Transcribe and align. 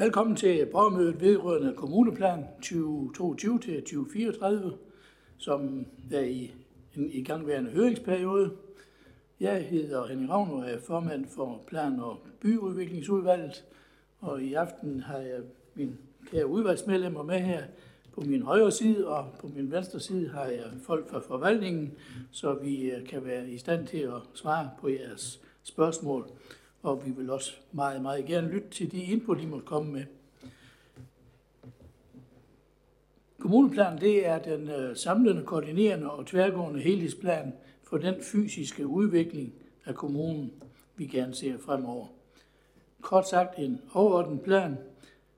Velkommen 0.00 0.36
til 0.36 0.66
borgermødet 0.66 1.20
vedrørende 1.20 1.74
kommuneplan 1.76 2.44
2022 2.62 3.58
til 3.58 3.82
2034, 3.82 4.72
som 5.38 5.86
er 6.12 6.20
i 6.20 6.54
en 6.96 7.10
igangværende 7.10 7.70
høringsperiode. 7.70 8.50
Jeg 9.40 9.64
hedder 9.64 10.06
Henning 10.06 10.30
Ravn 10.30 10.50
og 10.50 10.70
er 10.70 10.78
formand 10.86 11.26
for 11.28 11.62
Plan- 11.66 12.00
og 12.00 12.18
Byudviklingsudvalget, 12.40 13.64
og 14.20 14.42
i 14.42 14.54
aften 14.54 15.00
har 15.00 15.18
jeg 15.18 15.40
min 15.74 15.98
kære 16.30 16.46
udvalgsmedlemmer 16.46 17.22
med 17.22 17.38
her. 17.38 17.62
På 18.14 18.20
min 18.20 18.42
højre 18.42 18.72
side 18.72 19.08
og 19.08 19.26
på 19.40 19.48
min 19.56 19.70
venstre 19.70 20.00
side 20.00 20.28
har 20.28 20.44
jeg 20.44 20.66
folk 20.82 21.10
fra 21.10 21.18
forvaltningen, 21.18 21.92
så 22.30 22.54
vi 22.54 22.90
øh, 22.90 23.06
kan 23.06 23.24
være 23.24 23.48
i 23.48 23.58
stand 23.58 23.86
til 23.86 23.98
at 23.98 24.22
svare 24.34 24.70
på 24.80 24.88
jeres 24.88 25.40
spørgsmål. 25.62 26.30
Og 26.82 27.06
vi 27.06 27.10
vil 27.10 27.30
også 27.30 27.52
meget, 27.72 28.02
meget 28.02 28.26
gerne 28.26 28.48
lytte 28.48 28.70
til 28.70 28.92
de 28.92 29.02
input, 29.02 29.40
I 29.40 29.46
måtte 29.46 29.66
komme 29.66 29.92
med. 29.92 30.04
Kommuneplanen 33.38 34.00
det 34.00 34.26
er 34.26 34.38
den 34.38 34.68
øh, 34.68 34.96
samlende, 34.96 35.42
koordinerende 35.44 36.10
og 36.10 36.26
tværgående 36.26 36.80
helhedsplan 36.80 37.52
for 37.82 37.98
den 37.98 38.14
fysiske 38.22 38.86
udvikling 38.86 39.54
af 39.84 39.94
kommunen, 39.94 40.52
vi 40.96 41.06
gerne 41.06 41.34
ser 41.34 41.58
fremover. 41.58 42.06
Kort 43.00 43.28
sagt 43.28 43.58
en 43.58 43.80
overordnet 43.92 44.40
plan, 44.40 44.78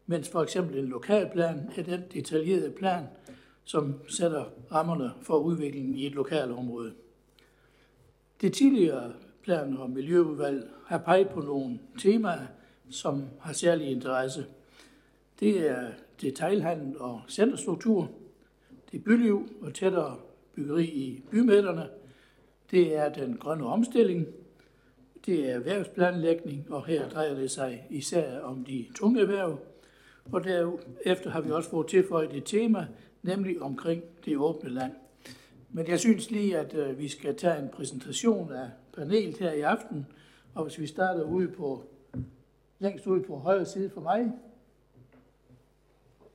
mens 0.07 0.29
for 0.29 0.43
eksempel 0.43 0.79
en 0.79 0.87
lokalplan 0.87 1.71
er 1.77 1.83
den 1.83 2.02
detaljerede 2.15 2.71
plan, 2.71 3.05
som 3.65 3.95
sætter 4.09 4.45
rammerne 4.73 5.11
for 5.23 5.38
udviklingen 5.38 5.95
i 5.95 6.07
et 6.07 6.13
lokalområde. 6.13 6.93
Det 8.41 8.52
tidligere 8.52 9.13
plan- 9.42 9.77
og 9.77 9.91
miljøudvalg 9.91 10.70
har 10.87 10.98
peget 10.98 11.28
på 11.28 11.41
nogle 11.41 11.78
temaer, 11.98 12.46
som 12.91 13.24
har 13.41 13.52
særlig 13.52 13.91
interesse. 13.91 14.46
Det 15.40 15.71
er 15.71 15.87
detailhandel 16.21 16.99
og 16.99 17.21
centerstruktur, 17.29 18.10
det 18.93 18.99
er 18.99 19.02
byliv 19.02 19.49
og 19.62 19.74
tættere 19.74 20.16
byggeri 20.54 20.84
i 20.84 21.23
bymidterne, 21.30 21.88
det 22.71 22.96
er 22.96 23.09
den 23.09 23.37
grønne 23.37 23.66
omstilling, 23.66 24.26
det 25.26 25.51
er 25.51 25.54
erhvervsplanlægning, 25.54 26.66
og 26.71 26.87
her 26.87 27.09
drejer 27.09 27.34
det 27.34 27.51
sig 27.51 27.87
især 27.90 28.40
om 28.40 28.65
de 28.65 28.87
tunge 28.95 29.21
erhverv. 29.21 29.59
Og 30.24 30.45
derefter 30.45 31.30
har 31.30 31.40
vi 31.40 31.51
også 31.51 31.71
fået 31.71 31.87
tilføjet 31.87 32.37
et 32.37 32.45
tema, 32.45 32.87
nemlig 33.23 33.62
omkring 33.62 34.02
det 34.24 34.37
åbne 34.37 34.71
land. 34.71 34.93
Men 35.71 35.88
jeg 35.88 36.01
synes 36.01 36.30
lige, 36.30 36.59
at 36.59 36.74
øh, 36.74 36.99
vi 36.99 37.09
skal 37.09 37.37
tage 37.37 37.59
en 37.59 37.68
præsentation 37.68 38.52
af 38.52 38.71
panelet 38.96 39.38
her 39.38 39.52
i 39.52 39.60
aften. 39.60 40.07
Og 40.54 40.62
hvis 40.62 40.79
vi 40.79 40.87
starter 40.87 41.23
ude 41.23 41.48
på, 41.48 41.85
længst 42.79 43.07
ude 43.07 43.23
på 43.23 43.37
højre 43.37 43.66
side 43.66 43.90
for 43.90 44.01
mig. 44.01 44.32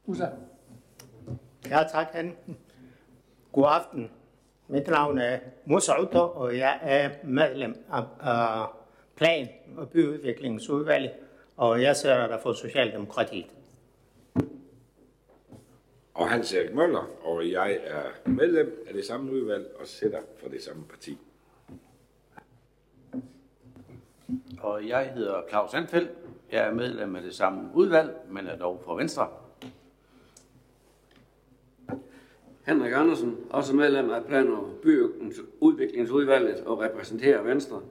Usa. 0.05 0.27
Ja, 1.69 1.83
tak, 1.91 2.07
Han. 2.11 2.37
God 3.51 3.65
aften. 3.67 4.11
Mit 4.67 4.87
navn 4.87 5.17
er 5.17 5.39
Musa 5.65 6.01
Utter, 6.01 6.19
og 6.19 6.57
jeg 6.57 6.79
er 6.81 7.09
medlem 7.23 7.75
af, 7.91 8.03
af 8.19 8.67
Plan- 9.15 9.49
og 9.77 9.89
Byudviklingsudvalget, 9.89 11.11
og 11.57 11.81
jeg 11.81 11.95
ser 11.95 12.27
der 12.27 12.39
for 12.39 12.53
Socialdemokratiet. 12.53 13.45
Og 16.13 16.29
Hans 16.29 16.53
Erik 16.53 16.73
Møller, 16.73 17.09
og 17.23 17.51
jeg 17.51 17.79
er 17.83 18.29
medlem 18.29 18.83
af 18.87 18.93
det 18.93 19.05
samme 19.05 19.31
udvalg 19.31 19.67
og 19.79 19.87
sætter 19.87 20.19
for 20.37 20.49
det 20.49 20.63
samme 20.63 20.83
parti. 20.83 21.17
Og 24.59 24.87
jeg 24.87 25.11
hedder 25.15 25.41
Claus 25.49 25.73
Anfeldt. 25.73 26.11
Jeg 26.51 26.67
er 26.67 26.73
medlem 26.73 27.15
af 27.15 27.21
det 27.21 27.35
samme 27.35 27.69
udvalg, 27.73 28.15
men 28.29 28.47
er 28.47 28.57
dog 28.57 28.81
fra 28.85 28.95
Venstre. 28.95 29.27
Henrik 32.65 32.93
Andersen, 32.93 33.37
også 33.49 33.75
medlem 33.75 34.09
af 34.09 34.25
Plan- 34.25 34.51
og 34.51 34.69
Byudviklingsudvalget 34.83 36.63
og 36.63 36.79
repræsenterer 36.79 37.41
Venstre. 37.41 37.81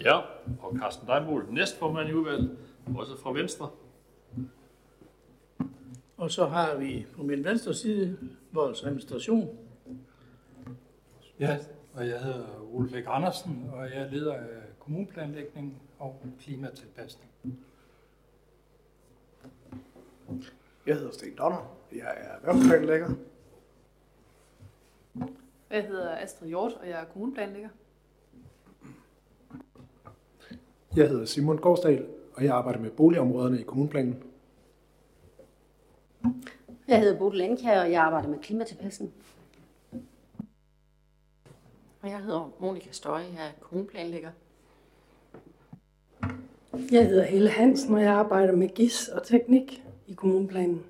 Ja, 0.00 0.16
og 0.60 0.76
Carsten 0.78 1.08
Deimol, 1.08 1.46
næstformand 1.50 2.08
i 2.08 2.12
udvalget, 2.12 2.58
også 2.96 3.16
fra 3.16 3.32
Venstre. 3.32 3.70
Og 6.16 6.30
så 6.30 6.46
har 6.46 6.76
vi 6.76 7.06
på 7.16 7.22
min 7.22 7.44
venstre 7.44 7.74
side 7.74 8.18
vores 8.52 8.82
administration. 8.82 9.58
Ja, 11.40 11.58
og 11.96 12.08
jeg 12.08 12.20
hedder 12.20 12.68
Ole 12.72 12.90
Bæk 12.90 13.04
Andersen, 13.06 13.70
og 13.72 13.84
jeg 13.90 14.02
er 14.02 14.10
leder 14.10 14.34
af 14.34 14.48
kommuneplanlægning 14.78 15.82
og 15.98 16.22
klimatilpasning. 16.40 17.30
Jeg 20.86 20.96
hedder 20.96 21.12
Sten 21.12 21.36
Donner. 21.38 21.76
Jeg 21.92 22.14
er 22.16 22.36
erhvervsplanlægger. 22.36 23.10
Jeg 25.70 25.84
hedder 25.84 26.16
Astrid 26.16 26.48
Hjort, 26.48 26.72
og 26.72 26.88
jeg 26.88 27.00
er 27.00 27.04
kommuneplanlægger. 27.04 27.68
Jeg 30.96 31.08
hedder 31.08 31.24
Simon 31.24 31.58
Gårdsdal, 31.58 32.06
og 32.34 32.44
jeg 32.44 32.54
arbejder 32.54 32.80
med 32.80 32.90
boligområderne 32.90 33.60
i 33.60 33.62
kommuneplanen. 33.62 34.22
Jeg 36.88 37.00
hedder 37.00 37.18
Bodil 37.18 37.38
Landkjær, 37.38 37.80
og 37.80 37.92
jeg 37.92 38.02
arbejder 38.02 38.28
med 38.28 38.38
klimatilpasning. 38.38 39.12
Jeg 42.06 42.22
hedder 42.22 42.56
Monika 42.60 42.92
Støje, 42.92 43.24
jeg 43.36 43.48
er 43.48 43.52
kommuneplanlægger. 43.60 44.30
Jeg 46.92 47.08
hedder 47.08 47.24
Helle 47.24 47.50
Hansen, 47.50 47.94
og 47.94 48.00
jeg 48.00 48.12
arbejder 48.12 48.56
med 48.56 48.68
GIS 48.68 49.08
og 49.08 49.26
teknik 49.26 49.82
i 50.06 50.14
kommuneplanen. 50.14 50.86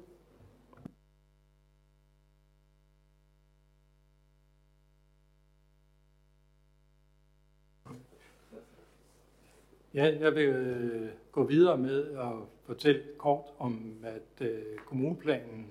Ja, 9.95 10.19
jeg 10.21 10.35
vil 10.35 10.45
øh, 10.45 11.09
gå 11.33 11.45
videre 11.45 11.79
med 11.79 12.19
at 12.19 12.33
fortælle 12.65 13.03
kort 13.19 13.45
om, 13.59 13.95
at 14.05 14.47
øh, 14.47 14.79
kommuneplanen, 14.79 15.67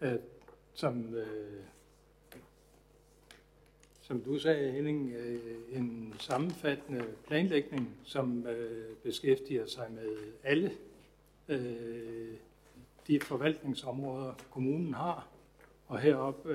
at, 0.00 0.20
som, 0.74 1.14
øh, 1.14 1.64
som 4.14 4.22
du 4.22 4.38
sagde, 4.38 4.70
Henning, 4.70 5.12
øh, 5.12 5.40
en 5.72 6.14
sammenfattende 6.18 7.04
planlægning, 7.26 7.96
som 8.04 8.46
øh, 8.46 8.96
beskæftiger 9.02 9.66
sig 9.66 9.86
med 9.92 10.16
alle 10.42 10.72
øh, 11.48 12.34
de 13.06 13.20
forvaltningsområder, 13.20 14.32
kommunen 14.50 14.94
har. 14.94 15.28
Og 15.86 15.98
herop 15.98 16.46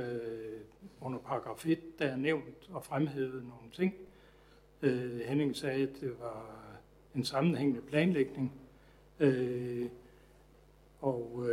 under 1.01 1.19
paragraf 1.19 1.65
1, 1.65 1.99
der 1.99 2.05
er 2.05 2.15
nævnt 2.15 2.69
og 2.69 2.83
fremhævet 2.83 3.43
nogle 3.43 3.71
ting. 3.73 3.93
Henning 5.25 5.55
sagde, 5.55 5.83
at 5.83 6.01
det 6.01 6.19
var 6.19 6.61
en 7.15 7.23
sammenhængende 7.23 7.81
planlægning. 7.81 8.51
Og 11.01 11.47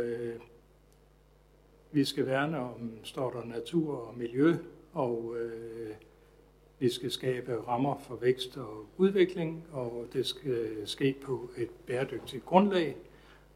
vi 1.91 2.05
skal 2.05 2.25
værne 2.25 2.59
om, 2.59 2.91
står 3.03 3.31
der, 3.31 3.45
natur 3.45 3.97
og 3.97 4.17
miljø, 4.17 4.55
og 4.93 5.35
øh, 5.39 5.95
vi 6.79 6.89
skal 6.89 7.11
skabe 7.11 7.55
rammer 7.67 7.97
for 7.97 8.15
vækst 8.15 8.57
og 8.57 8.85
udvikling, 8.97 9.63
og 9.71 10.05
det 10.13 10.25
skal 10.25 10.51
øh, 10.51 10.87
ske 10.87 11.15
på 11.21 11.49
et 11.57 11.69
bæredygtigt 11.85 12.45
grundlag. 12.45 12.95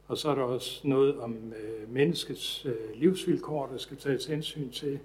Og 0.08 0.18
så 0.18 0.30
er 0.30 0.36
der 0.36 0.44
også 0.44 0.88
noget 0.88 1.20
om 1.20 1.54
øh, 1.54 1.94
menneskets 1.94 2.66
øh, 2.66 2.76
livsvilkår, 2.96 3.68
der 3.68 3.78
skal 3.78 3.98
tages 3.98 4.26
hensyn 4.26 4.70
til, 4.70 5.00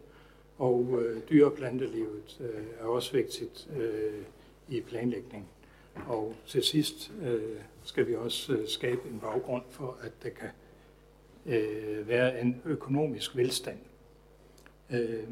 og 0.58 1.02
øh, 1.02 1.22
dyre- 1.30 1.46
og 1.46 1.52
plantelivet 1.52 2.40
øh, 2.40 2.64
er 2.80 2.84
også 2.84 3.12
vigtigt 3.12 3.70
øh, 3.76 4.22
i 4.68 4.80
planlægningen. 4.80 5.48
Og 6.08 6.34
til 6.46 6.62
sidst 6.62 7.12
øh, 7.22 7.56
skal 7.82 8.08
vi 8.08 8.14
også 8.14 8.52
øh, 8.52 8.68
skabe 8.68 9.08
en 9.12 9.20
baggrund 9.20 9.62
for, 9.70 9.98
at 10.02 10.12
der 10.22 10.28
kan 10.28 10.48
øh, 11.46 12.08
være 12.08 12.40
en 12.40 12.62
økonomisk 12.64 13.36
velstand. 13.36 13.78
Øh, 14.90 15.24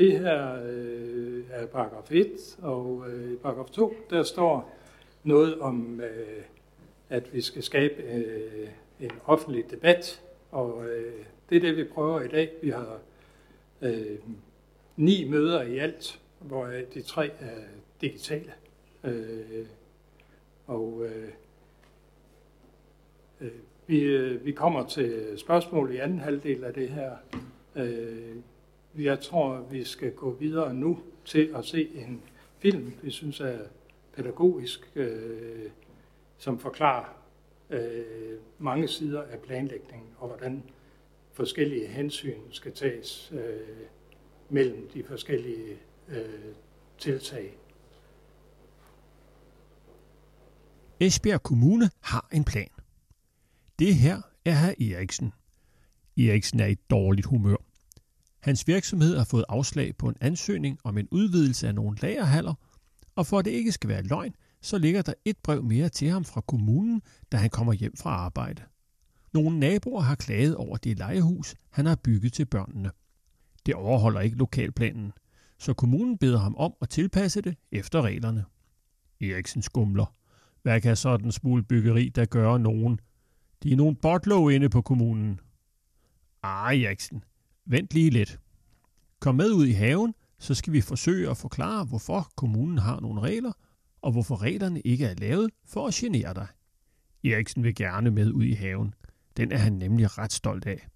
det 0.00 0.18
her 0.18 0.62
øh, 0.64 1.44
er 1.50 1.66
paragraf 1.66 2.12
1, 2.12 2.58
og 2.62 3.04
øh, 3.08 3.32
i 3.32 3.36
paragraf 3.36 3.70
2, 3.70 3.94
der 4.10 4.22
står 4.22 4.76
noget 5.24 5.60
om, 5.60 6.00
øh, 6.00 6.42
at 7.08 7.34
vi 7.34 7.40
skal 7.40 7.62
skabe 7.62 8.02
øh, 8.02 8.68
en 9.00 9.10
offentlig 9.26 9.70
debat, 9.70 10.22
og 10.50 10.84
øh, 10.88 11.12
det 11.50 11.56
er 11.56 11.60
det, 11.60 11.76
vi 11.76 11.84
prøver 11.84 12.20
i 12.20 12.28
dag. 12.28 12.50
Vi 12.62 12.70
har 12.70 12.98
øh, 13.82 14.18
ni 14.96 15.28
møder 15.28 15.62
i 15.62 15.78
alt, 15.78 16.20
hvor 16.38 16.66
de 16.94 17.02
tre 17.02 17.30
er 17.40 17.60
digitale. 18.00 18.52
Øh, 19.04 19.66
og 20.66 21.06
øh, 21.06 21.28
øh, 23.40 23.50
vi, 23.86 24.00
øh, 24.00 24.44
vi 24.44 24.52
kommer 24.52 24.86
til 24.86 25.34
spørgsmål 25.36 25.94
i 25.94 25.96
anden 25.96 26.18
halvdel 26.18 26.64
af 26.64 26.74
det 26.74 26.88
her. 26.88 27.12
Øh, 27.76 28.36
jeg 28.98 29.20
tror, 29.20 29.66
vi 29.70 29.84
skal 29.84 30.12
gå 30.12 30.34
videre 30.34 30.74
nu 30.74 30.98
til 31.24 31.52
at 31.56 31.64
se 31.64 31.88
en 31.94 32.22
film, 32.58 32.92
vi 33.02 33.10
synes 33.10 33.40
er 33.40 33.58
pædagogisk 34.16 34.90
øh, 34.94 35.70
som 36.38 36.58
forklarer 36.58 37.04
øh, 37.70 38.38
mange 38.58 38.88
sider 38.88 39.22
af 39.22 39.38
planlægningen, 39.40 40.08
og 40.18 40.28
hvordan 40.28 40.62
forskellige 41.32 41.86
hensyn 41.86 42.40
skal 42.50 42.72
tages 42.72 43.32
øh, 43.32 43.86
mellem 44.48 44.88
de 44.94 45.04
forskellige 45.04 45.76
øh, 46.08 46.54
tiltag. 46.98 47.56
Esbjerg 51.00 51.42
Kommune 51.42 51.90
har 52.00 52.28
en 52.32 52.44
plan. 52.44 52.68
Det 53.78 53.94
her 53.94 54.22
er 54.44 54.52
herr 54.52 54.94
Eriksen. 54.96 55.32
Eriksen 56.18 56.60
er 56.60 56.66
i 56.66 56.74
dårligt 56.74 57.26
humør. 57.26 57.69
Hans 58.40 58.68
virksomhed 58.68 59.16
har 59.16 59.24
fået 59.24 59.44
afslag 59.48 59.96
på 59.96 60.08
en 60.08 60.16
ansøgning 60.20 60.78
om 60.84 60.98
en 60.98 61.08
udvidelse 61.10 61.68
af 61.68 61.74
nogle 61.74 61.98
lagerhaller, 62.02 62.54
og 63.16 63.26
for 63.26 63.38
at 63.38 63.44
det 63.44 63.50
ikke 63.50 63.72
skal 63.72 63.88
være 63.88 64.02
løgn, 64.02 64.34
så 64.62 64.78
ligger 64.78 65.02
der 65.02 65.12
et 65.24 65.36
brev 65.42 65.62
mere 65.62 65.88
til 65.88 66.08
ham 66.08 66.24
fra 66.24 66.40
kommunen, 66.40 67.02
da 67.32 67.36
han 67.36 67.50
kommer 67.50 67.72
hjem 67.72 67.96
fra 67.96 68.10
arbejde. 68.10 68.62
Nogle 69.32 69.58
naboer 69.58 70.00
har 70.00 70.14
klaget 70.14 70.56
over 70.56 70.76
det 70.76 70.98
lejehus, 70.98 71.54
han 71.70 71.86
har 71.86 71.96
bygget 72.04 72.32
til 72.32 72.46
børnene. 72.46 72.90
Det 73.66 73.74
overholder 73.74 74.20
ikke 74.20 74.36
lokalplanen, 74.36 75.12
så 75.58 75.74
kommunen 75.74 76.18
beder 76.18 76.38
ham 76.38 76.56
om 76.56 76.74
at 76.80 76.88
tilpasse 76.88 77.40
det 77.40 77.56
efter 77.72 78.02
reglerne. 78.02 78.44
Eriksen 79.20 79.62
skumler. 79.62 80.14
Hvad 80.62 80.80
kan 80.80 80.96
sådan 80.96 81.32
smule 81.32 81.62
byggeri, 81.62 82.08
der 82.08 82.24
gør 82.24 82.58
nogen? 82.58 83.00
De 83.62 83.72
er 83.72 83.76
nogle 83.76 83.96
botlov 83.96 84.50
inde 84.50 84.68
på 84.68 84.82
kommunen. 84.82 85.40
Ah, 86.42 86.82
Eriksen, 86.82 87.24
vent 87.70 87.94
lige 87.94 88.10
lidt. 88.10 88.38
Kom 89.20 89.34
med 89.34 89.50
ud 89.50 89.66
i 89.66 89.72
haven, 89.72 90.14
så 90.38 90.54
skal 90.54 90.72
vi 90.72 90.80
forsøge 90.80 91.30
at 91.30 91.36
forklare, 91.36 91.84
hvorfor 91.84 92.32
kommunen 92.36 92.78
har 92.78 93.00
nogle 93.00 93.20
regler, 93.20 93.52
og 94.02 94.12
hvorfor 94.12 94.42
reglerne 94.42 94.80
ikke 94.80 95.04
er 95.04 95.14
lavet 95.14 95.50
for 95.64 95.86
at 95.86 95.94
genere 95.94 96.34
dig. 96.34 96.46
Eriksen 97.24 97.62
vil 97.62 97.74
gerne 97.74 98.10
med 98.10 98.32
ud 98.32 98.44
i 98.44 98.52
haven. 98.52 98.94
Den 99.36 99.52
er 99.52 99.56
han 99.56 99.72
nemlig 99.72 100.18
ret 100.18 100.32
stolt 100.32 100.66
af. 100.66 100.88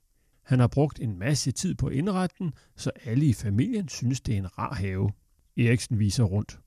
Han 0.43 0.61
har 0.61 0.67
brugt 0.67 1.01
en 1.01 1.19
masse 1.19 1.53
tid 1.53 1.75
på 1.75 1.89
indretten, 1.89 2.53
så 2.77 2.91
alle 3.05 3.27
i 3.27 3.33
familien 3.33 3.89
synes, 3.89 4.21
det 4.21 4.35
er 4.35 4.39
en 4.39 4.59
rar 4.59 4.75
have. 4.75 5.11
Eriksen 5.57 5.99
viser 5.99 6.25
rundt. 6.25 6.59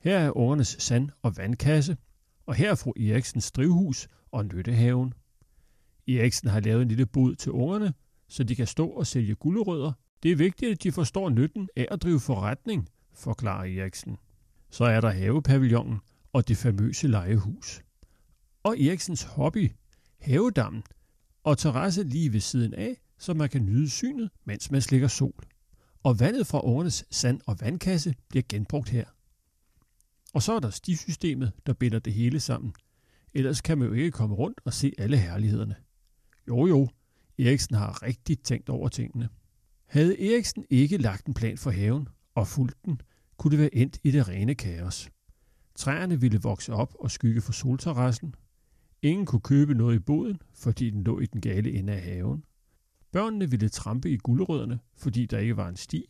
Her 0.00 0.18
er 0.18 0.36
ungernes 0.36 0.76
sand- 0.78 1.10
og 1.22 1.36
vandkasse, 1.36 1.96
og 2.46 2.54
her 2.54 2.70
er 2.70 2.74
fru 2.74 2.92
Eriksens 2.96 3.52
drivhus 3.52 4.08
og 4.30 4.44
nyttehaven. 4.44 5.14
Eriksen 6.08 6.48
har 6.48 6.60
lavet 6.60 6.82
en 6.82 6.88
lille 6.88 7.06
bod 7.06 7.34
til 7.34 7.52
ungerne, 7.52 7.94
så 8.28 8.44
de 8.44 8.56
kan 8.56 8.66
stå 8.66 8.88
og 8.88 9.06
sælge 9.06 9.34
gulerødder. 9.34 9.92
Det 10.22 10.32
er 10.32 10.36
vigtigt, 10.36 10.72
at 10.72 10.82
de 10.82 10.92
forstår 10.92 11.28
nytten 11.28 11.68
af 11.76 11.88
at 11.90 12.02
drive 12.02 12.20
forretning, 12.20 12.88
forklarer 13.14 13.80
Eriksen. 13.80 14.16
Så 14.70 14.84
er 14.84 15.00
der 15.00 15.10
havepavillonen 15.10 16.00
og 16.32 16.48
det 16.48 16.56
famøse 16.56 17.08
legehus. 17.08 17.82
Og 18.62 18.80
Eriksens 18.80 19.22
hobby, 19.22 19.70
havedammen, 20.20 20.82
og 21.44 21.58
terrasse 21.58 22.02
lige 22.02 22.32
ved 22.32 22.40
siden 22.40 22.74
af, 22.74 22.96
så 23.18 23.34
man 23.34 23.48
kan 23.48 23.64
nyde 23.64 23.90
synet, 23.90 24.30
mens 24.44 24.70
man 24.70 24.82
slikker 24.82 25.08
sol. 25.08 25.44
Og 26.02 26.20
vandet 26.20 26.46
fra 26.46 26.60
årenes 26.60 27.04
sand- 27.10 27.40
og 27.46 27.56
vandkasse 27.60 28.14
bliver 28.28 28.42
genbrugt 28.48 28.88
her. 28.88 29.04
Og 30.34 30.42
så 30.42 30.52
er 30.52 30.60
der 30.60 30.70
stisystemet, 30.70 31.52
der 31.66 31.72
binder 31.72 31.98
det 31.98 32.12
hele 32.12 32.40
sammen. 32.40 32.74
Ellers 33.34 33.60
kan 33.60 33.78
man 33.78 33.88
jo 33.88 33.94
ikke 33.94 34.10
komme 34.10 34.34
rundt 34.34 34.60
og 34.64 34.74
se 34.74 34.92
alle 34.98 35.16
herlighederne. 35.16 35.74
Jo 36.48 36.66
jo, 36.66 36.88
Eriksen 37.38 37.76
har 37.76 38.02
rigtig 38.02 38.38
tænkt 38.38 38.68
over 38.68 38.88
tingene. 38.88 39.28
Havde 39.86 40.32
Eriksen 40.32 40.64
ikke 40.70 40.96
lagt 40.96 41.26
en 41.26 41.34
plan 41.34 41.58
for 41.58 41.70
haven 41.70 42.08
og 42.34 42.48
fulgt 42.48 42.84
den, 42.84 43.00
kunne 43.36 43.50
det 43.50 43.58
være 43.58 43.74
endt 43.74 43.98
i 44.04 44.10
det 44.10 44.28
rene 44.28 44.54
kaos. 44.54 45.10
Træerne 45.74 46.20
ville 46.20 46.40
vokse 46.42 46.72
op 46.72 46.94
og 47.00 47.10
skygge 47.10 47.40
for 47.40 47.52
solterrassen. 47.52 48.34
Ingen 49.02 49.26
kunne 49.26 49.40
købe 49.40 49.74
noget 49.74 49.96
i 49.96 49.98
boden, 49.98 50.40
fordi 50.54 50.90
den 50.90 51.04
lå 51.04 51.20
i 51.20 51.26
den 51.26 51.40
gale 51.40 51.72
ende 51.72 51.92
af 51.92 52.00
haven. 52.02 52.44
Børnene 53.12 53.50
ville 53.50 53.68
trampe 53.68 54.10
i 54.10 54.16
gulerødderne, 54.16 54.78
fordi 54.96 55.26
der 55.26 55.38
ikke 55.38 55.56
var 55.56 55.68
en 55.68 55.76
sti. 55.76 56.04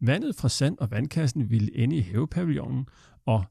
Vandet 0.00 0.36
fra 0.36 0.48
sand- 0.48 0.78
og 0.78 0.90
vandkassen 0.90 1.50
ville 1.50 1.76
ende 1.76 1.96
i 1.96 2.00
havepavillonen, 2.00 2.86
og 3.26 3.44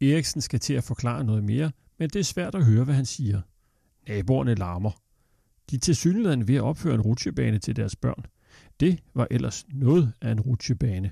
Eriksen 0.00 0.40
skal 0.40 0.60
til 0.60 0.74
at 0.74 0.84
forklare 0.84 1.24
noget 1.24 1.44
mere, 1.44 1.72
men 1.98 2.10
det 2.10 2.20
er 2.20 2.24
svært 2.24 2.54
at 2.54 2.64
høre, 2.64 2.84
hvad 2.84 2.94
han 2.94 3.06
siger. 3.06 3.40
Naboerne 4.08 4.54
larmer. 4.54 5.03
De 5.70 5.78
tilsyneladende 5.78 5.94
synligheden 5.94 6.48
ved 6.48 6.54
at 6.54 6.62
opføre 6.62 6.94
en 6.94 7.00
rutsjebane 7.00 7.58
til 7.58 7.76
deres 7.76 7.96
børn. 7.96 8.26
Det 8.80 9.02
var 9.14 9.26
ellers 9.30 9.66
noget 9.68 10.12
af 10.20 10.32
en 10.32 10.40
rutsjebane. 10.40 11.10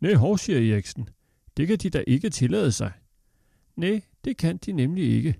Nej, 0.00 0.14
hov, 0.14 0.38
siger 0.38 0.74
Eriksen. 0.74 1.08
Det 1.56 1.68
kan 1.68 1.78
de 1.78 1.90
da 1.90 2.04
ikke 2.06 2.30
tillade 2.30 2.72
sig. 2.72 2.92
Nej, 3.76 4.00
det 4.24 4.36
kan 4.36 4.56
de 4.56 4.72
nemlig 4.72 5.04
ikke. 5.04 5.34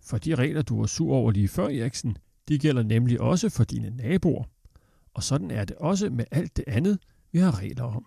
For 0.00 0.18
de 0.18 0.34
regler, 0.34 0.62
du 0.62 0.78
var 0.78 0.86
sur 0.86 1.14
over 1.14 1.30
lige 1.30 1.48
før, 1.48 1.68
Eriksen, 1.68 2.16
de 2.48 2.58
gælder 2.58 2.82
nemlig 2.82 3.20
også 3.20 3.48
for 3.48 3.64
dine 3.64 3.90
naboer. 3.90 4.44
Og 5.14 5.22
sådan 5.22 5.50
er 5.50 5.64
det 5.64 5.76
også 5.76 6.10
med 6.10 6.24
alt 6.30 6.56
det 6.56 6.64
andet, 6.66 6.98
vi 7.32 7.38
har 7.38 7.60
regler 7.60 7.84
om. 7.84 8.06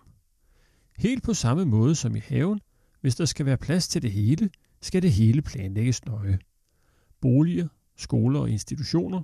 Helt 0.98 1.24
på 1.24 1.34
samme 1.34 1.66
måde 1.66 1.96
som 1.96 2.16
i 2.16 2.20
haven, 2.20 2.60
hvis 3.02 3.16
der 3.16 3.26
skal 3.26 3.46
være 3.46 3.58
plads 3.58 3.88
til 3.88 4.02
det 4.02 4.12
hele, 4.12 4.50
skal 4.82 5.02
det 5.02 5.12
hele 5.12 5.42
planlægges 5.42 6.06
nøje. 6.06 6.40
Boliger, 7.22 7.68
skoler 7.96 8.40
og 8.40 8.50
institutioner, 8.50 9.22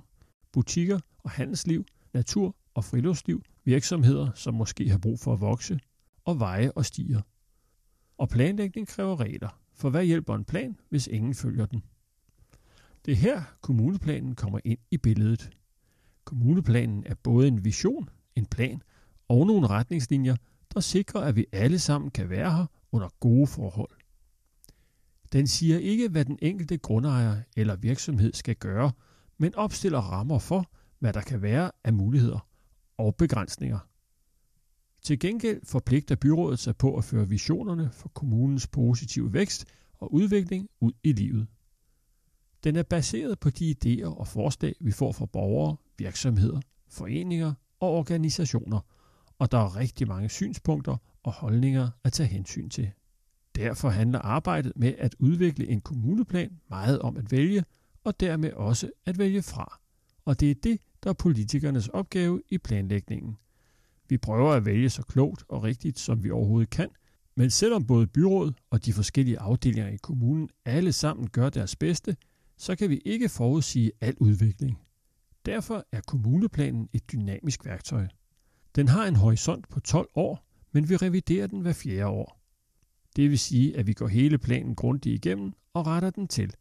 butikker 0.54 0.98
og 1.18 1.30
handelsliv, 1.30 1.84
natur 2.12 2.56
og 2.74 2.84
friluftsliv, 2.84 3.42
virksomheder, 3.64 4.30
som 4.34 4.54
måske 4.54 4.88
har 4.90 4.98
brug 4.98 5.20
for 5.20 5.32
at 5.32 5.40
vokse, 5.40 5.80
og 6.24 6.40
veje 6.40 6.70
og 6.70 6.84
stier. 6.84 7.20
Og 8.18 8.28
planlægning 8.28 8.88
kræver 8.88 9.20
regler, 9.20 9.60
for 9.72 9.90
hvad 9.90 10.04
hjælper 10.04 10.34
en 10.34 10.44
plan, 10.44 10.76
hvis 10.88 11.06
ingen 11.06 11.34
følger 11.34 11.66
den? 11.66 11.82
Det 13.04 13.12
er 13.12 13.16
her, 13.16 13.42
kommuneplanen 13.60 14.34
kommer 14.34 14.60
ind 14.64 14.78
i 14.90 14.96
billedet. 14.96 15.50
Kommuneplanen 16.24 17.04
er 17.06 17.14
både 17.14 17.48
en 17.48 17.64
vision, 17.64 18.08
en 18.36 18.46
plan 18.46 18.82
og 19.28 19.46
nogle 19.46 19.66
retningslinjer, 19.66 20.36
der 20.74 20.80
sikrer, 20.80 21.20
at 21.20 21.36
vi 21.36 21.46
alle 21.52 21.78
sammen 21.78 22.10
kan 22.10 22.30
være 22.30 22.52
her 22.52 22.66
under 22.92 23.08
gode 23.20 23.46
forhold. 23.46 23.90
Den 25.32 25.46
siger 25.46 25.78
ikke, 25.78 26.08
hvad 26.08 26.24
den 26.24 26.38
enkelte 26.42 26.78
grundejer 26.78 27.42
eller 27.56 27.76
virksomhed 27.76 28.32
skal 28.32 28.56
gøre, 28.56 28.92
men 29.38 29.54
opstiller 29.54 29.98
rammer 29.98 30.38
for, 30.38 30.70
hvad 30.98 31.12
der 31.12 31.20
kan 31.20 31.42
være 31.42 31.70
af 31.84 31.92
muligheder 31.92 32.48
og 32.98 33.16
begrænsninger. 33.16 33.78
Til 35.02 35.18
gengæld 35.18 35.60
forpligter 35.64 36.16
byrådet 36.16 36.58
sig 36.58 36.76
på 36.76 36.96
at 36.96 37.04
føre 37.04 37.28
visionerne 37.28 37.90
for 37.92 38.08
kommunens 38.08 38.66
positive 38.66 39.32
vækst 39.32 39.64
og 39.98 40.14
udvikling 40.14 40.68
ud 40.80 40.92
i 41.02 41.12
livet. 41.12 41.46
Den 42.64 42.76
er 42.76 42.82
baseret 42.82 43.40
på 43.40 43.50
de 43.50 43.74
idéer 43.84 44.18
og 44.18 44.28
forslag, 44.28 44.74
vi 44.80 44.92
får 44.92 45.12
fra 45.12 45.26
borgere, 45.26 45.76
virksomheder, 45.98 46.60
foreninger 46.88 47.54
og 47.80 47.90
organisationer, 47.90 48.80
og 49.38 49.52
der 49.52 49.58
er 49.58 49.76
rigtig 49.76 50.08
mange 50.08 50.28
synspunkter 50.28 50.96
og 51.22 51.32
holdninger 51.32 51.90
at 52.04 52.12
tage 52.12 52.28
hensyn 52.28 52.68
til. 52.68 52.90
Derfor 53.56 53.88
handler 53.88 54.18
arbejdet 54.18 54.72
med 54.76 54.94
at 54.98 55.14
udvikle 55.18 55.68
en 55.68 55.80
kommuneplan 55.80 56.60
meget 56.70 56.98
om 56.98 57.16
at 57.16 57.30
vælge, 57.30 57.64
og 58.04 58.20
dermed 58.20 58.52
også 58.52 58.90
at 59.06 59.18
vælge 59.18 59.42
fra. 59.42 59.80
Og 60.24 60.40
det 60.40 60.50
er 60.50 60.54
det, 60.62 60.80
der 61.02 61.10
er 61.10 61.14
politikernes 61.14 61.88
opgave 61.88 62.42
i 62.48 62.58
planlægningen. 62.58 63.36
Vi 64.08 64.18
prøver 64.18 64.52
at 64.52 64.64
vælge 64.64 64.90
så 64.90 65.02
klogt 65.02 65.44
og 65.48 65.62
rigtigt, 65.62 65.98
som 65.98 66.24
vi 66.24 66.30
overhovedet 66.30 66.70
kan, 66.70 66.88
men 67.34 67.50
selvom 67.50 67.86
både 67.86 68.06
byråd 68.06 68.52
og 68.70 68.84
de 68.84 68.92
forskellige 68.92 69.38
afdelinger 69.38 69.88
i 69.90 69.96
kommunen 69.96 70.48
alle 70.64 70.92
sammen 70.92 71.28
gør 71.28 71.50
deres 71.50 71.76
bedste, 71.76 72.16
så 72.56 72.76
kan 72.76 72.90
vi 72.90 72.96
ikke 73.04 73.28
forudsige 73.28 73.92
al 74.00 74.16
udvikling. 74.20 74.78
Derfor 75.46 75.86
er 75.92 76.00
kommuneplanen 76.00 76.88
et 76.92 77.12
dynamisk 77.12 77.64
værktøj. 77.64 78.06
Den 78.76 78.88
har 78.88 79.06
en 79.06 79.16
horisont 79.16 79.68
på 79.68 79.80
12 79.80 80.08
år, 80.14 80.46
men 80.72 80.88
vi 80.88 80.96
reviderer 80.96 81.46
den 81.46 81.60
hver 81.60 81.72
fjerde 81.72 82.06
år. 82.06 82.40
Det 83.16 83.30
vil 83.30 83.38
sige, 83.38 83.76
at 83.76 83.86
vi 83.86 83.92
går 83.92 84.08
hele 84.08 84.38
planen 84.38 84.74
grundigt 84.74 85.26
igennem 85.26 85.52
og 85.74 85.86
retter 85.86 86.10
den 86.10 86.28
til. 86.28 86.54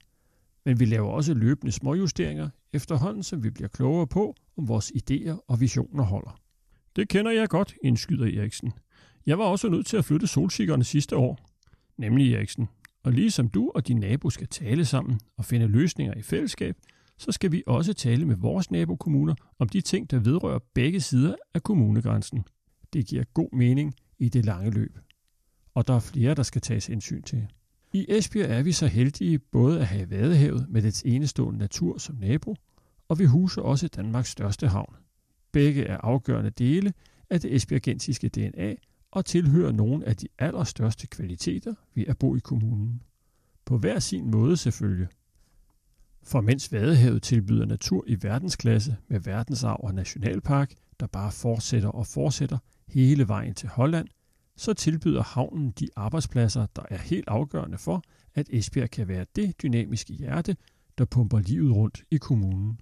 Men 0.65 0.79
vi 0.79 0.85
laver 0.85 1.09
også 1.09 1.33
løbende 1.33 1.71
småjusteringer 1.71 2.49
efterhånden, 2.73 3.23
som 3.23 3.43
vi 3.43 3.49
bliver 3.49 3.67
klogere 3.67 4.07
på, 4.07 4.35
om 4.57 4.67
vores 4.67 4.91
idéer 4.91 5.45
og 5.47 5.61
visioner 5.61 6.03
holder. 6.03 6.39
Det 6.95 7.09
kender 7.09 7.31
jeg 7.31 7.49
godt, 7.49 7.75
indskyder 7.83 8.41
Eriksen. 8.41 8.73
Jeg 9.25 9.37
var 9.37 9.45
også 9.45 9.69
nødt 9.69 9.85
til 9.85 9.97
at 9.97 10.05
flytte 10.05 10.27
solsikkerne 10.27 10.83
sidste 10.83 11.17
år. 11.17 11.39
Nemlig 11.97 12.33
Eriksen. 12.33 12.69
Og 13.03 13.11
ligesom 13.11 13.49
du 13.49 13.71
og 13.75 13.87
din 13.87 13.97
nabo 13.97 14.29
skal 14.29 14.47
tale 14.47 14.85
sammen 14.85 15.19
og 15.37 15.45
finde 15.45 15.67
løsninger 15.67 16.13
i 16.13 16.21
fællesskab, 16.21 16.75
så 17.17 17.31
skal 17.31 17.51
vi 17.51 17.63
også 17.67 17.93
tale 17.93 18.25
med 18.25 18.35
vores 18.35 18.71
nabokommuner 18.71 19.35
om 19.59 19.69
de 19.69 19.81
ting, 19.81 20.11
der 20.11 20.19
vedrører 20.19 20.59
begge 20.73 21.01
sider 21.01 21.35
af 21.53 21.63
kommunegrænsen. 21.63 22.45
Det 22.93 23.07
giver 23.07 23.23
god 23.23 23.55
mening 23.55 23.93
i 24.19 24.29
det 24.29 24.45
lange 24.45 24.71
løb. 24.71 24.99
Og 25.73 25.87
der 25.87 25.93
er 25.93 25.99
flere, 25.99 26.33
der 26.33 26.43
skal 26.43 26.61
tages 26.61 26.87
hensyn 26.87 27.21
til. 27.21 27.47
I 27.95 28.05
Esbjerg 28.09 28.51
er 28.51 28.63
vi 28.63 28.71
så 28.71 28.87
heldige 28.87 29.39
både 29.39 29.79
at 29.79 29.87
have 29.87 30.09
Vadehavet 30.09 30.69
med 30.69 30.81
dets 30.81 31.03
enestående 31.05 31.59
natur 31.59 31.97
som 31.97 32.15
nabo, 32.15 32.55
og 33.07 33.19
vi 33.19 33.25
huser 33.25 33.61
også 33.61 33.87
Danmarks 33.87 34.29
største 34.29 34.67
havn. 34.67 34.95
Begge 35.51 35.83
er 35.83 35.97
afgørende 35.97 36.49
dele 36.49 36.93
af 37.29 37.41
det 37.41 37.55
esbjergensiske 37.55 38.29
DNA 38.29 38.75
og 39.11 39.25
tilhører 39.25 39.71
nogle 39.71 40.07
af 40.07 40.17
de 40.17 40.27
allerstørste 40.39 41.07
kvaliteter 41.07 41.73
ved 41.95 42.07
at 42.07 42.17
bo 42.17 42.35
i 42.35 42.39
kommunen. 42.39 43.01
På 43.65 43.77
hver 43.77 43.99
sin 43.99 44.31
måde 44.31 44.57
selvfølgelig. 44.57 45.07
For 46.23 46.41
mens 46.41 46.71
Vadehavet 46.71 47.23
tilbyder 47.23 47.65
natur 47.65 48.03
i 48.07 48.17
verdensklasse 48.21 48.97
med 49.07 49.19
verdensarv 49.19 49.79
og 49.83 49.93
nationalpark, 49.93 50.73
der 50.99 51.07
bare 51.07 51.31
fortsætter 51.31 51.89
og 51.89 52.07
fortsætter 52.07 52.57
hele 52.87 53.27
vejen 53.27 53.53
til 53.53 53.69
Holland, 53.69 54.07
så 54.55 54.73
tilbyder 54.73 55.23
havnen 55.23 55.71
de 55.71 55.87
arbejdspladser, 55.95 56.65
der 56.75 56.83
er 56.89 56.97
helt 56.97 57.27
afgørende 57.27 57.77
for, 57.77 58.03
at 58.35 58.49
Esbjerg 58.49 58.89
kan 58.89 59.07
være 59.07 59.25
det 59.35 59.61
dynamiske 59.61 60.13
hjerte, 60.13 60.55
der 60.97 61.05
pumper 61.05 61.39
livet 61.39 61.75
rundt 61.75 62.03
i 62.11 62.17
kommunen. 62.17 62.79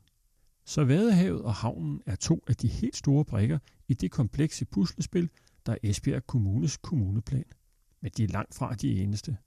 Så 0.65 0.83
Vadehavet 0.83 1.41
og 1.41 1.53
havnen 1.53 2.01
er 2.05 2.15
to 2.15 2.43
af 2.47 2.55
de 2.55 2.67
helt 2.67 2.95
store 2.95 3.25
brikker 3.25 3.59
i 3.87 3.93
det 3.93 4.11
komplekse 4.11 4.65
puslespil, 4.65 5.29
der 5.65 5.71
er 5.71 5.77
Esbjerg 5.83 6.27
Kommunes 6.27 6.77
kommuneplan. 6.77 7.43
Men 8.01 8.11
de 8.17 8.23
er 8.23 8.27
langt 8.27 8.55
fra 8.55 8.73
de 8.73 9.01
eneste. 9.03 9.37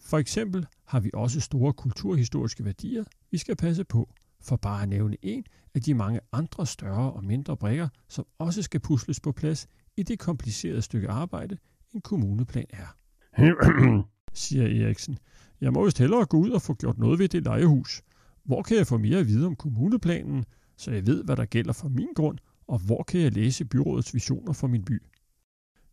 For 0.00 0.18
eksempel 0.18 0.66
har 0.84 1.00
vi 1.00 1.10
også 1.14 1.40
store 1.40 1.72
kulturhistoriske 1.72 2.64
værdier, 2.64 3.04
vi 3.30 3.38
skal 3.38 3.56
passe 3.56 3.84
på, 3.84 4.08
for 4.40 4.56
bare 4.56 4.82
at 4.82 4.88
nævne 4.88 5.16
en 5.22 5.44
af 5.74 5.82
de 5.82 5.94
mange 5.94 6.20
andre 6.32 6.66
større 6.66 7.12
og 7.12 7.24
mindre 7.24 7.56
brikker, 7.56 7.88
som 8.08 8.26
også 8.38 8.62
skal 8.62 8.80
pusles 8.80 9.20
på 9.20 9.32
plads 9.32 9.68
i 9.98 10.02
det 10.02 10.18
komplicerede 10.18 10.82
stykke 10.82 11.08
arbejde, 11.08 11.58
en 11.92 12.00
kommuneplan 12.00 12.66
er. 12.70 12.96
siger 14.32 14.86
Eriksen. 14.86 15.18
Jeg 15.60 15.72
må 15.72 15.84
vist 15.84 15.98
hellere 15.98 16.26
gå 16.26 16.36
ud 16.36 16.50
og 16.50 16.62
få 16.62 16.74
gjort 16.74 16.98
noget 16.98 17.18
ved 17.18 17.28
det 17.28 17.44
lejehus. 17.44 18.02
Hvor 18.44 18.62
kan 18.62 18.76
jeg 18.76 18.86
få 18.86 18.98
mere 18.98 19.18
at 19.18 19.26
vide 19.26 19.46
om 19.46 19.56
kommuneplanen, 19.56 20.44
så 20.76 20.90
jeg 20.90 21.06
ved, 21.06 21.24
hvad 21.24 21.36
der 21.36 21.44
gælder 21.44 21.72
for 21.72 21.88
min 21.88 22.08
grund, 22.14 22.38
og 22.66 22.78
hvor 22.78 23.02
kan 23.02 23.20
jeg 23.20 23.32
læse 23.32 23.64
byrådets 23.64 24.14
visioner 24.14 24.52
for 24.52 24.66
min 24.66 24.84
by? 24.84 25.02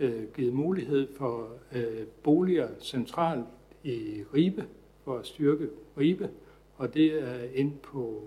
øh, 0.00 0.32
givet 0.34 0.54
mulighed 0.54 1.08
for 1.16 1.48
øh, 1.72 2.06
boliger 2.22 2.68
centralt 2.80 3.46
i 3.84 4.24
Ribe, 4.34 4.66
for 5.04 5.18
at 5.18 5.26
styrke 5.26 5.68
Ribe, 5.98 6.30
og 6.76 6.94
det 6.94 7.22
er 7.22 7.42
ind 7.54 7.78
på 7.78 8.22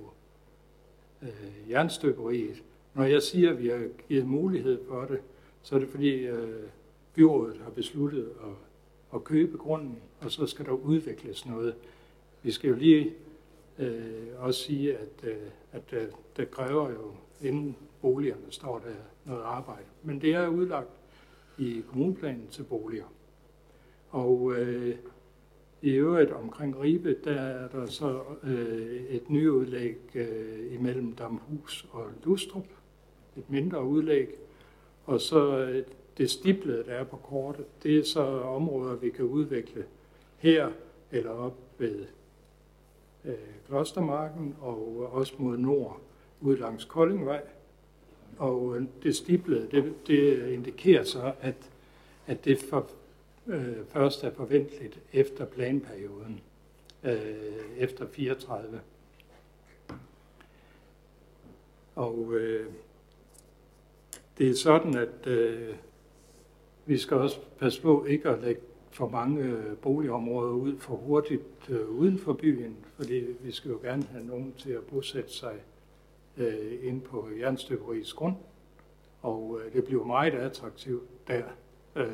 øh, 1.21 1.69
jernstøberiet. 1.69 2.63
Når 2.93 3.03
jeg 3.03 3.21
siger, 3.21 3.51
at 3.51 3.63
vi 3.63 3.67
har 3.67 3.87
givet 4.07 4.25
mulighed 4.25 4.79
for 4.87 5.05
det, 5.05 5.21
så 5.61 5.75
er 5.75 5.79
det 5.79 5.89
fordi 5.89 6.09
øh, 6.09 6.63
byrådet 7.15 7.58
har 7.63 7.70
besluttet 7.70 8.29
at, 8.43 8.55
at 9.15 9.24
købe 9.24 9.58
grunden, 9.58 10.00
og 10.22 10.32
så 10.32 10.46
skal 10.46 10.65
der 10.65 10.72
udvikles 10.72 11.46
noget. 11.46 11.75
Vi 12.43 12.51
skal 12.51 12.70
jo 12.70 12.75
lige 12.75 13.13
øh, 13.79 14.27
også 14.38 14.60
sige, 14.60 14.98
at, 14.98 15.24
øh, 15.24 15.38
at 15.72 15.93
øh, 15.93 16.08
det 16.38 16.51
kræver 16.51 16.89
jo, 16.89 17.12
inden 17.41 17.75
boligerne 18.01 18.46
står 18.50 18.79
der 18.79 18.93
noget 19.25 19.43
arbejde. 19.43 19.86
Men 20.03 20.22
det 20.22 20.34
er 20.34 20.48
udlagt 20.48 20.89
i 21.58 21.84
kommuneplanen 21.89 22.48
til 22.51 22.63
boliger. 22.63 23.05
Og 24.10 24.53
øh, 24.58 24.96
i 25.82 25.91
øvrigt 25.91 26.32
omkring 26.32 26.79
Ribe, 26.82 27.15
der 27.24 27.41
er 27.41 27.67
der 27.67 27.86
så 27.86 28.22
øh, 28.43 29.03
et 29.10 29.29
nyudlæg 29.29 29.98
øh, 30.15 30.74
imellem 30.74 31.12
Damhus 31.12 31.88
og 31.91 32.05
Lustrup, 32.24 32.67
et 33.38 33.50
mindre 33.50 33.86
udlæg, 33.86 34.29
og 35.05 35.22
så 35.22 35.58
øh, 35.58 35.84
det 36.17 36.29
stiplede, 36.29 36.84
der 36.84 36.93
er 36.93 37.03
på 37.03 37.17
kortet, 37.17 37.65
det 37.84 38.00
er 38.00 38.03
så 38.03 38.22
områder, 38.41 38.96
vi 38.96 39.10
kan 39.10 39.25
udvikle 39.25 39.86
her 40.38 40.72
eller 41.12 41.32
op 41.32 41.58
ved 41.77 42.05
øh, 43.25 43.34
Klostermarken 43.67 44.55
og 44.62 45.10
også 45.13 45.34
mod 45.38 45.58
nord 45.58 46.01
ud 46.41 46.58
langs 46.58 46.86
Koldingvej. 46.86 47.41
Og 48.38 48.77
øh, 48.77 48.84
det 49.03 49.15
stiplede, 49.15 49.67
det, 49.72 49.93
det 50.08 50.53
indikerer 50.53 51.03
så, 51.03 51.34
at, 51.41 51.55
at 52.27 52.46
det 52.46 52.60
for, 52.60 52.89
øh, 53.48 53.75
først 53.88 54.24
er 54.24 54.32
forventeligt 54.32 55.00
efter 55.13 55.46
planperioden, 55.46 56.41
øh, 57.03 57.77
efter 57.77 58.08
34. 58.08 58.82
Og 61.96 62.34
øh, 62.34 62.67
det 64.38 64.50
er 64.50 64.55
sådan, 64.55 64.98
at 64.98 65.27
øh, 65.27 65.75
vi 66.85 66.97
skal 66.97 67.17
også 67.17 67.39
passe 67.59 67.81
på 67.81 68.05
ikke 68.05 68.29
at 68.29 68.41
lægge 68.41 68.61
for 68.91 69.07
mange 69.07 69.43
øh, 69.43 69.77
boligområder 69.77 70.51
ud 70.51 70.77
for 70.77 70.95
hurtigt 70.95 71.41
øh, 71.69 71.89
uden 71.89 72.19
for 72.19 72.33
byen, 72.33 72.77
fordi 72.95 73.25
vi 73.39 73.51
skal 73.51 73.71
jo 73.71 73.79
gerne 73.83 74.03
have 74.03 74.25
nogen 74.25 74.53
til 74.57 74.71
at 74.71 74.83
bosætte 74.83 75.33
sig 75.33 75.53
øh, 76.37 76.79
ind 76.81 77.01
på 77.01 77.29
jernstøberiets 77.39 78.13
grund, 78.13 78.35
og 79.21 79.59
øh, 79.65 79.73
det 79.73 79.83
bliver 79.83 80.05
meget 80.05 80.33
attraktivt 80.33 81.27
der, 81.27 81.43
øh, 81.95 82.07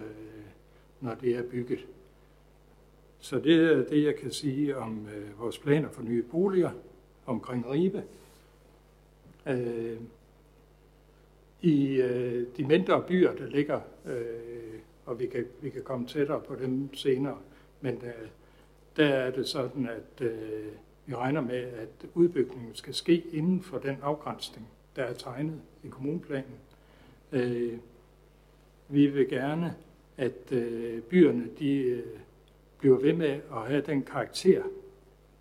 når 1.02 1.16
det 1.16 1.36
er 1.36 1.44
bygget. 1.44 1.88
Så 3.20 3.40
det 3.40 3.72
er 3.72 3.84
det, 3.84 4.04
jeg 4.04 4.16
kan 4.16 4.32
sige 4.32 4.78
om 4.78 5.08
øh, 5.16 5.40
vores 5.40 5.58
planer 5.58 5.90
for 5.90 6.02
nye 6.02 6.24
boliger 6.24 6.72
omkring 7.26 7.72
Ribe. 7.72 8.04
Øh, 9.48 9.98
I 11.62 11.96
øh, 11.96 12.48
de 12.58 12.64
mindre 12.64 13.04
byer, 13.08 13.36
der 13.36 13.48
ligger 13.48 13.82
øh, 14.10 14.80
og 15.06 15.20
vi 15.20 15.28
kan, 15.28 15.46
vi 15.62 15.70
kan 15.70 15.84
komme 15.84 16.08
tættere 16.08 16.42
på 16.42 16.56
dem 16.56 16.94
senere. 16.94 17.38
Men 17.82 17.96
øh, 17.96 18.28
der 18.98 19.06
er 19.06 19.32
det 19.32 19.48
sådan, 19.48 19.90
at 19.90 20.26
øh, 20.26 20.66
vi 21.06 21.16
regner 21.16 21.42
med, 21.42 21.58
at 21.58 22.06
udbygningen 22.14 22.76
skal 22.76 22.94
ske 22.94 23.24
inden 23.32 23.62
for 23.62 23.78
den 23.78 23.98
afgrænsning, 24.02 24.68
der 24.96 25.04
er 25.04 25.14
tegnet 25.14 25.62
i 25.84 25.88
kommuneplanen. 25.88 26.56
Øh, 27.32 27.78
vi 28.90 29.08
vil 29.08 29.30
gerne, 29.30 29.76
at 30.18 30.52
øh, 30.52 31.02
byerne 31.02 31.48
de, 31.60 31.76
øh, 31.76 32.04
bliver 32.80 33.00
ved 33.00 33.14
med 33.14 33.40
at 33.52 33.68
have 33.68 33.82
den 33.82 34.04
karakter, 34.04 34.64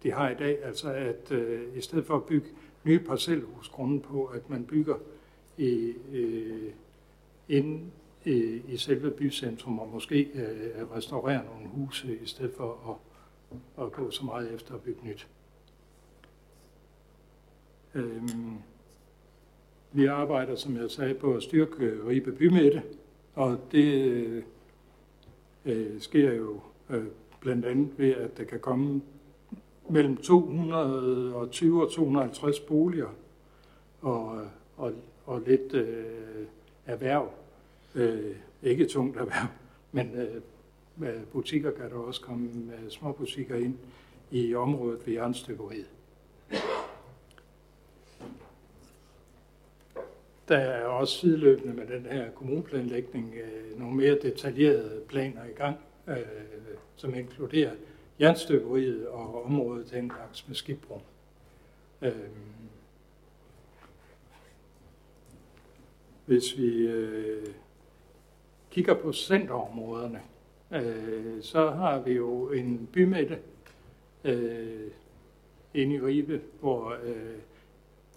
de 0.03 0.13
har 0.13 0.31
i 0.31 0.35
dag. 0.35 0.65
Altså 0.65 0.93
at 0.93 1.33
øh, 1.33 1.77
i 1.77 1.81
stedet 1.81 2.07
for 2.07 2.17
at 2.17 2.25
bygge 2.25 2.49
nye 2.85 2.99
parcelhusgrunde 2.99 4.01
på, 4.01 4.25
at 4.25 4.51
man 4.51 4.65
bygger 4.65 4.97
i, 5.59 5.95
øh, 6.13 6.73
inden 7.49 7.93
i, 8.29 8.63
i 8.69 8.77
selve 8.77 9.11
bycentrum, 9.11 9.79
og 9.79 9.89
måske 9.93 10.29
øh, 10.35 10.91
restaurere 10.97 11.45
nogle 11.45 11.69
huse, 11.69 12.19
i 12.23 12.27
stedet 12.27 12.53
for 12.57 13.01
at, 13.51 13.85
at 13.85 13.93
gå 13.93 14.11
så 14.11 14.25
meget 14.25 14.55
efter 14.55 14.75
at 14.75 14.81
bygge 14.81 15.07
nyt. 15.07 15.29
Øhm, 17.95 18.55
vi 19.93 20.07
arbejder, 20.07 20.55
som 20.55 20.77
jeg 20.77 20.91
sagde, 20.91 21.15
på 21.15 21.35
at 21.35 21.43
styrke 21.43 22.09
Ribe 22.09 22.33
bymidte, 22.33 22.83
og 23.35 23.61
det 23.73 24.05
øh, 24.05 24.43
øh 25.65 26.01
sker 26.01 26.33
jo 26.33 26.61
øh, 26.91 27.05
blandt 27.41 27.65
andet 27.65 27.99
ved, 27.99 28.15
at 28.15 28.39
der 28.39 28.45
kan 28.45 28.61
komme 28.61 29.03
mellem 29.91 30.17
220 30.17 31.83
og 31.83 31.91
250 31.91 32.61
boliger 32.61 33.09
og, 34.01 34.41
og, 34.77 34.93
og 35.27 35.43
lidt 35.47 35.75
øh, 35.75 36.47
erhverv 36.87 37.33
Øh, 37.99 38.37
ikke 38.63 38.87
tungt 38.87 39.17
erhverv, 39.17 39.47
men 39.93 40.15
øh, 40.15 40.43
med 40.97 41.27
butikker 41.33 41.71
kan 41.71 41.91
der 41.91 41.97
også 41.97 42.21
komme 42.21 42.49
med 42.49 42.91
små 42.91 43.13
butikker 43.13 43.57
ind 43.57 43.79
i 44.31 44.55
området 44.55 45.07
ved 45.07 45.15
jernstøberiet. 45.15 45.89
der 50.49 50.59
er 50.59 50.85
også 50.85 51.19
sideløbende 51.19 51.75
med 51.75 51.87
den 51.87 52.07
her 52.07 52.31
kommuneplanlægning 52.31 53.35
øh, 53.35 53.79
nogle 53.79 53.97
mere 53.97 54.19
detaljerede 54.23 55.03
planer 55.09 55.45
i 55.45 55.53
gang, 55.53 55.77
øh, 56.09 56.17
som 56.97 57.15
inkluderer 57.15 57.73
jernstøberiet 58.21 59.09
og 59.09 59.45
området 59.45 59.91
hen 59.91 60.09
langs 60.09 60.49
med 60.49 60.57
Skibro. 60.57 61.01
Øh, 62.03 62.13
hvis 66.27 66.59
vi 66.59 66.87
øh, 66.87 67.47
kigger 68.71 68.95
på 68.95 69.13
centerområderne, 69.13 70.21
øh, 70.73 71.43
så 71.43 71.71
har 71.71 71.99
vi 72.01 72.13
jo 72.13 72.51
en 72.51 72.89
bymætte 72.93 73.39
øh, 74.25 74.91
inde 75.75 75.95
i 75.95 76.01
Ribe, 76.01 76.41
hvor 76.61 76.97
øh, 77.05 77.39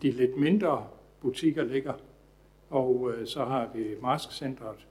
de 0.01 0.11
lidt 0.11 0.37
mindre 0.37 0.87
butikker 1.21 1.63
ligger, 1.63 1.93
og 2.69 3.13
øh, 3.13 3.27
så 3.27 3.45
har 3.45 3.69
vi 3.73 3.95
Maskcentret, 4.01 4.87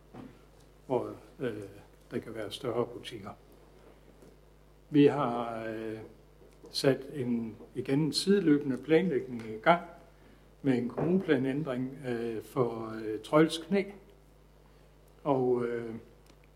hvor 0.87 1.11
øh, 1.41 1.53
der 2.11 2.19
kan 2.19 2.35
være 2.35 2.53
større 2.53 2.87
butikker. 2.87 3.31
Vi 4.91 5.07
har 5.07 5.65
øh, 5.67 5.99
sat 6.71 7.07
en 7.15 7.57
igen 7.75 8.01
en 8.01 8.13
sideløbende 8.13 8.77
planlægning 8.77 9.43
i 9.49 9.61
gang 9.63 9.83
med 10.63 10.79
en 10.79 10.89
kommuneplanændring 10.89 11.99
øh, 12.09 12.43
for 12.43 12.95
øh, 13.05 13.21
Trøls 13.21 13.59
Knæ. 13.59 13.83
Og 15.25 15.65
øh, 15.65 15.95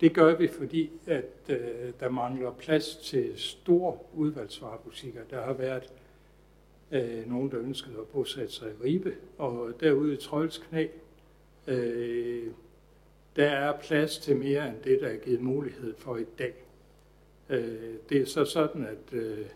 det 0.00 0.14
gør 0.14 0.37
vi, 0.37 0.49
fordi 0.49 0.90
at 1.06 1.30
øh, 1.49 1.92
der 2.00 2.09
mangler 2.09 2.52
plads 2.52 2.97
til 2.97 3.33
store 3.37 3.99
udvalgsvarebutikker. 4.14 5.21
Der 5.30 5.42
har 5.42 5.52
været 5.52 5.92
øh, 6.90 7.30
nogen, 7.30 7.50
der 7.50 7.61
ønskede 7.61 7.99
at 7.99 8.06
bosætte 8.06 8.52
sig 8.52 8.71
i 8.71 8.85
Ribe, 8.85 9.14
og 9.38 9.73
derude 9.80 10.14
i 10.14 10.16
Trøls 10.16 10.59
Knæ, 10.59 10.87
øh, 11.66 12.47
der 13.37 13.50
er 13.50 13.80
plads 13.80 14.18
til 14.18 14.37
mere 14.37 14.68
end 14.68 14.76
det, 14.85 15.00
der 15.00 15.09
er 15.09 15.16
givet 15.16 15.40
mulighed 15.40 15.94
for 15.97 16.16
i 16.16 16.25
dag. 16.38 16.54
Øh, 17.49 17.94
det 18.09 18.21
er 18.21 18.26
så 18.26 18.44
sådan, 18.44 18.87
at 18.87 19.12
øh, 19.12 19.47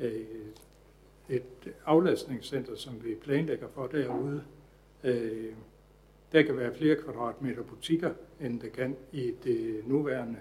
øh, 0.00 0.26
et 1.28 1.74
aflastningscenter, 1.86 2.76
som 2.76 3.04
vi 3.04 3.14
planlægger 3.14 3.68
for 3.68 3.86
derude, 3.86 4.44
øh, 5.04 5.52
der 6.34 6.42
kan 6.42 6.56
være 6.56 6.74
flere 6.74 6.96
kvadratmeter 6.96 7.62
butikker, 7.62 8.10
end 8.40 8.60
det 8.60 8.72
kan 8.72 8.96
i 9.12 9.32
det 9.44 9.82
nuværende 9.86 10.38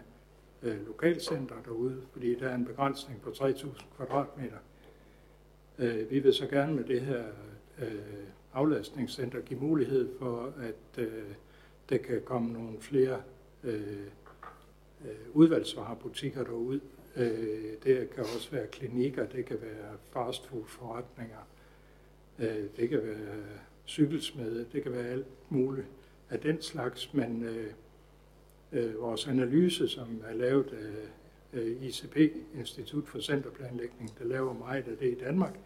øh, 0.63 0.87
lokalcenter 0.87 1.55
derude, 1.65 2.01
fordi 2.11 2.35
der 2.35 2.49
er 2.49 2.55
en 2.55 2.65
begrænsning 2.65 3.21
på 3.21 3.29
3.000 3.29 3.67
kvadratmeter. 3.97 4.57
Øh, 5.79 6.11
vi 6.11 6.19
vil 6.19 6.33
så 6.33 6.47
gerne 6.47 6.75
med 6.75 6.83
det 6.83 7.01
her 7.01 7.23
øh, 7.79 7.93
aflastningscenter 8.53 9.41
give 9.41 9.59
mulighed 9.59 10.09
for, 10.19 10.53
at 10.61 11.03
øh, 11.03 11.23
der 11.89 11.97
kan 11.97 12.21
komme 12.25 12.53
nogle 12.53 12.79
flere 12.79 13.21
øh, 13.63 14.07
øh, 15.05 15.15
udvalgsvarebutikker 15.33 16.43
derud. 16.43 16.79
Øh, 17.15 17.73
det 17.83 18.09
kan 18.09 18.23
også 18.23 18.51
være 18.51 18.67
klinikker, 18.67 19.25
det 19.25 19.45
kan 19.45 19.57
være 19.61 19.97
fastfoodforretninger, 20.11 21.47
øh, 22.39 22.65
det 22.77 22.89
kan 22.89 23.03
være 23.03 23.43
cykelsmede, 23.87 24.65
det 24.73 24.83
kan 24.83 24.91
være 24.91 25.07
alt 25.07 25.27
muligt 25.49 25.87
af 26.29 26.39
den 26.39 26.61
slags, 26.61 27.13
men 27.13 27.43
øh, 27.43 27.67
øh, 28.71 29.01
vores 29.01 29.27
analyse, 29.27 29.87
som 29.87 30.21
er 30.27 30.33
lavet 30.33 30.73
af 30.73 31.59
øh, 31.59 31.83
ICP, 31.83 32.17
Institut 32.55 33.07
for 33.07 33.19
Centerplanlægning, 33.19 34.13
der 34.19 34.25
laver 34.25 34.53
meget 34.53 34.87
af 34.87 34.97
det 34.97 35.11
i 35.11 35.15
Danmark, 35.23 35.59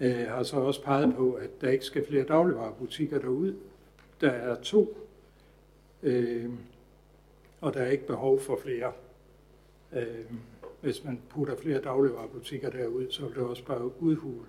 øh, 0.00 0.28
har 0.28 0.42
så 0.42 0.56
også 0.56 0.82
peget 0.82 1.14
på, 1.16 1.32
at 1.32 1.60
der 1.60 1.70
ikke 1.70 1.84
skal 1.84 2.06
flere 2.06 2.24
dagligvarerbutikker 2.24 3.18
derud. 3.18 3.54
Der 4.20 4.30
er 4.30 4.62
to, 4.62 5.08
øh, 6.02 6.50
og 7.60 7.74
der 7.74 7.80
er 7.80 7.90
ikke 7.90 8.06
behov 8.06 8.40
for 8.40 8.58
flere. 8.62 8.92
Øh, 9.92 10.24
hvis 10.80 11.04
man 11.04 11.20
putter 11.28 11.56
flere 11.56 11.80
dagligvarerbutikker 11.80 12.70
derud, 12.70 13.10
så 13.10 13.26
vil 13.26 13.34
det 13.34 13.42
også 13.42 13.64
bare 13.64 14.02
udhule 14.02 14.46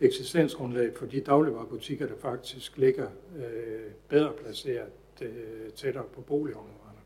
eksistensgrundlag 0.00 0.96
for 0.96 1.06
de 1.06 1.20
dagligvarerbutikker, 1.20 2.06
der 2.06 2.16
faktisk 2.16 2.78
ligger 2.78 3.08
øh, 3.36 3.90
bedre 4.08 4.32
placeret 4.32 4.92
øh, 5.22 5.70
tættere 5.76 6.04
på 6.14 6.20
boligområderne. 6.20 7.00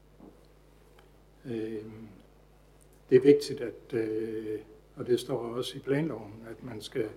Øh, 1.45 1.85
det 3.11 3.17
er 3.17 3.21
vigtigt, 3.21 3.61
at, 3.61 3.93
øh, 3.93 4.59
og 4.97 5.07
det 5.07 5.21
står 5.21 5.39
også 5.39 5.77
i 5.77 5.81
planloven, 5.81 6.33
at 6.51 6.65
man 6.65 6.81
skal 6.81 7.09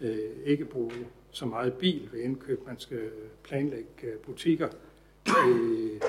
øh, 0.00 0.18
ikke 0.44 0.64
bruge 0.64 0.92
så 1.30 1.46
meget 1.46 1.74
bil 1.74 2.08
ved 2.12 2.20
indkøb. 2.20 2.66
Man 2.66 2.78
skal 2.78 3.10
planlægge 3.42 3.86
øh, 4.02 4.18
butikker 4.18 4.68
øh, 5.48 6.00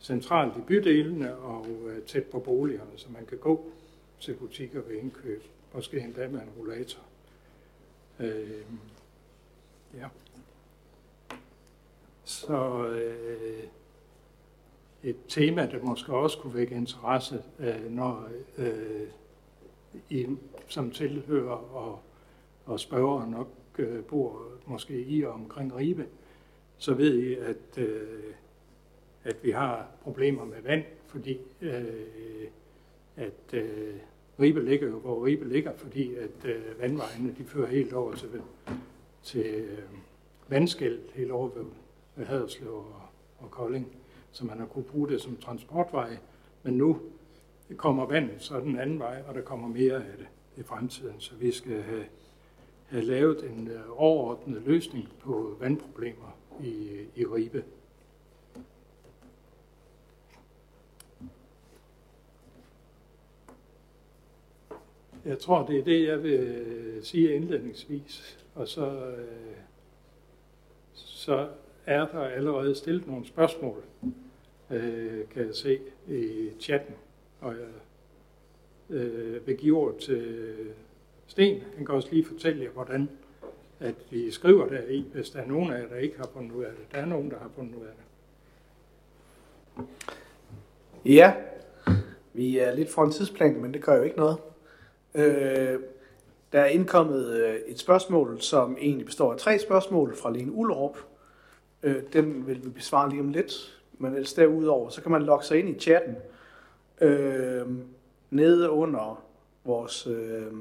centralt 0.00 0.56
i 0.56 0.60
bydelene 0.60 1.36
og 1.36 1.66
øh, 1.86 2.02
tæt 2.02 2.24
på 2.24 2.38
boligerne, 2.38 2.90
så 2.96 3.06
man 3.12 3.26
kan 3.26 3.38
gå 3.38 3.70
til 4.20 4.34
butikker 4.34 4.80
ved 4.80 4.96
indkøb, 4.96 5.42
måske 5.74 6.00
endda 6.00 6.28
med 6.28 6.40
en 6.40 6.48
rollator. 6.58 7.09
Øh, 8.20 8.64
ja. 9.94 10.08
Så 12.24 12.86
øh, 12.86 13.64
et 15.02 15.16
tema, 15.28 15.66
der 15.66 15.82
måske 15.82 16.12
også 16.12 16.38
kunne 16.38 16.54
vække 16.54 16.74
interesse, 16.74 17.42
øh, 17.58 17.90
når 17.90 18.28
øh, 18.58 19.08
I 20.10 20.26
som 20.68 20.90
tilhører 20.90 21.74
og, 21.74 22.00
og 22.66 22.80
spørger 22.80 23.26
nok 23.26 23.48
øh, 23.78 24.04
bor 24.04 24.42
måske 24.66 25.02
i 25.02 25.22
og 25.22 25.32
omkring 25.32 25.76
Ribe, 25.76 26.06
så 26.78 26.94
ved 26.94 27.18
I, 27.18 27.34
at, 27.34 27.78
øh, 27.78 28.34
at 29.24 29.36
vi 29.42 29.50
har 29.50 29.88
problemer 30.02 30.44
med 30.44 30.62
vand, 30.62 30.84
fordi 31.06 31.38
øh, 31.60 32.48
at 33.16 33.54
øh, 33.54 33.96
Ribe 34.40 34.64
ligger 34.64 34.88
jo, 34.88 34.98
hvor 34.98 35.26
Ribe 35.26 35.48
ligger, 35.48 35.72
fordi 35.76 36.14
at 36.14 36.44
øh, 36.44 36.80
vandvejene 36.80 37.34
de 37.38 37.44
fører 37.44 37.66
helt 37.66 37.92
over 37.92 38.14
til, 38.14 38.28
til 39.22 39.46
øh, 39.46 39.78
vandskæld 40.48 41.00
helt 41.14 41.30
over 41.30 41.48
ved, 41.48 41.64
ved 42.16 42.26
Haderslev 42.26 42.74
og, 42.74 43.02
og 43.38 43.50
Kolding, 43.50 43.86
så 44.32 44.44
man 44.44 44.58
har 44.58 44.66
kunne 44.66 44.84
bruge 44.84 45.08
det 45.08 45.20
som 45.20 45.36
transportvej. 45.36 46.16
Men 46.62 46.74
nu 46.74 47.00
kommer 47.76 48.06
vandet 48.06 48.42
så 48.42 48.60
den 48.60 48.78
anden 48.78 48.98
vej, 48.98 49.22
og 49.28 49.34
der 49.34 49.40
kommer 49.40 49.68
mere 49.68 49.94
af 49.94 50.16
det 50.18 50.26
i 50.56 50.62
fremtiden, 50.62 51.14
så 51.18 51.34
vi 51.34 51.52
skal 51.52 51.82
have, 51.82 52.04
have 52.86 53.04
lavet 53.04 53.50
en 53.50 53.68
øh, 53.68 53.80
overordnet 53.96 54.62
løsning 54.66 55.08
på 55.20 55.56
vandproblemer 55.60 56.36
i, 56.62 56.88
i 57.16 57.24
Ribe. 57.24 57.64
Jeg 65.30 65.38
tror, 65.38 65.66
det 65.66 65.78
er 65.78 65.84
det, 65.84 66.08
jeg 66.08 66.22
vil 66.22 66.64
sige 67.02 67.34
indledningsvis. 67.34 68.38
Og 68.54 68.68
så, 68.68 68.86
øh, 68.86 69.56
så 70.94 71.48
er 71.86 72.06
der 72.06 72.20
allerede 72.20 72.74
stillet 72.74 73.06
nogle 73.06 73.26
spørgsmål, 73.26 73.82
øh, 74.70 75.28
kan 75.34 75.46
jeg 75.46 75.54
se 75.54 75.78
i 76.08 76.50
chatten. 76.60 76.94
Og 77.40 77.54
jeg 77.54 77.68
øh, 78.96 79.46
vil 79.46 79.56
give 79.56 79.76
ord 79.76 79.98
til 79.98 80.56
Sten. 81.26 81.62
Han 81.76 81.86
kan 81.86 81.94
også 81.94 82.08
lige 82.12 82.24
fortælle 82.24 82.64
jer, 82.64 82.70
hvordan 82.70 83.08
at 83.80 83.94
vi 84.10 84.30
skriver 84.30 84.68
der 84.68 84.82
i, 84.88 85.04
hvis 85.12 85.30
der 85.30 85.40
er 85.40 85.46
nogen 85.46 85.72
af 85.72 85.80
jer, 85.80 85.88
der 85.88 85.96
ikke 85.96 86.16
har 86.16 86.28
fundet 86.32 86.52
ud 86.52 86.64
af 86.64 86.70
det. 86.78 86.92
Der 86.92 86.98
er 86.98 87.06
nogen, 87.06 87.30
der 87.30 87.38
har 87.38 87.50
fundet 87.56 87.74
ud 87.74 87.84
af 87.84 87.92
det. 87.96 88.04
Ja, 91.04 91.34
vi 92.32 92.58
er 92.58 92.74
lidt 92.74 92.90
for 92.90 93.04
en 93.04 93.12
tidsplan, 93.12 93.62
men 93.62 93.74
det 93.74 93.82
gør 93.82 93.96
jo 93.96 94.02
ikke 94.02 94.16
noget. 94.16 94.36
Øh, 95.14 95.80
der 96.52 96.60
er 96.60 96.66
indkommet 96.66 97.26
øh, 97.26 97.54
et 97.66 97.78
spørgsmål, 97.78 98.40
som 98.40 98.76
egentlig 98.80 99.06
består 99.06 99.32
af 99.32 99.38
tre 99.38 99.58
spørgsmål 99.58 100.16
fra 100.16 100.30
Lene 100.30 100.52
Ullerup. 100.52 100.98
Øh, 101.82 102.02
den 102.12 102.46
vil 102.46 102.64
vi 102.64 102.70
besvare 102.70 103.10
lige 103.10 103.20
om 103.20 103.28
lidt. 103.28 103.80
Men 103.98 104.14
ellers 104.14 104.32
derudover, 104.32 104.88
så 104.88 105.02
kan 105.02 105.10
man 105.10 105.22
logge 105.22 105.44
sig 105.44 105.58
ind 105.58 105.68
i 105.68 105.78
chatten 105.78 106.16
øh, 107.00 107.66
nede 108.30 108.70
under 108.70 109.24
vores, 109.64 110.06
øh, 110.06 110.52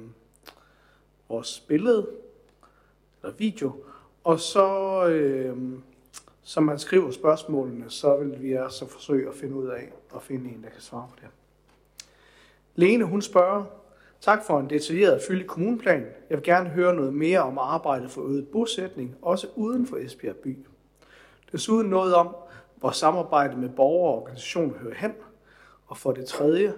vores 1.30 1.60
billede 1.60 2.08
eller 3.24 3.36
video. 3.36 3.72
Og 4.24 4.40
så, 4.40 5.06
øh, 5.08 5.58
som 6.42 6.64
man 6.64 6.80
skriver 6.80 7.12
spørgsmålene, 7.12 7.90
så 7.90 8.18
vil 8.18 8.42
vi 8.42 8.54
altså 8.54 8.88
forsøge 8.88 9.30
at 9.30 9.36
finde 9.36 9.56
ud 9.56 9.68
af 9.68 9.92
at 10.16 10.22
finde 10.22 10.50
en, 10.50 10.64
der 10.64 10.70
kan 10.70 10.82
svare 10.82 11.08
på 11.10 11.16
det. 11.22 11.30
Lene, 12.76 13.04
hun 13.04 13.22
spørger, 13.22 13.66
Tak 14.22 14.46
for 14.46 14.60
en 14.60 14.70
detaljeret 14.70 15.22
fyldig 15.28 15.48
kommuneplan. 15.48 16.06
Jeg 16.30 16.38
vil 16.38 16.44
gerne 16.44 16.70
høre 16.70 16.96
noget 16.96 17.14
mere 17.14 17.40
om 17.40 17.58
arbejdet 17.58 18.12
for 18.12 18.22
øget 18.22 18.48
bosætning, 18.48 19.16
også 19.22 19.48
uden 19.56 19.88
for 19.88 19.98
Esbjerg 19.98 20.36
by. 20.36 20.58
Desuden 21.52 21.90
noget 21.90 22.16
om, 22.16 22.36
hvor 22.76 22.92
samarbejdet 22.92 23.58
med 23.58 23.70
borgere 23.70 24.14
og 24.14 24.22
organisationer 24.22 24.78
hører 24.78 24.96
hen. 24.96 25.14
Og 25.88 25.98
for 25.98 26.12
det 26.12 26.26
tredje 26.26 26.74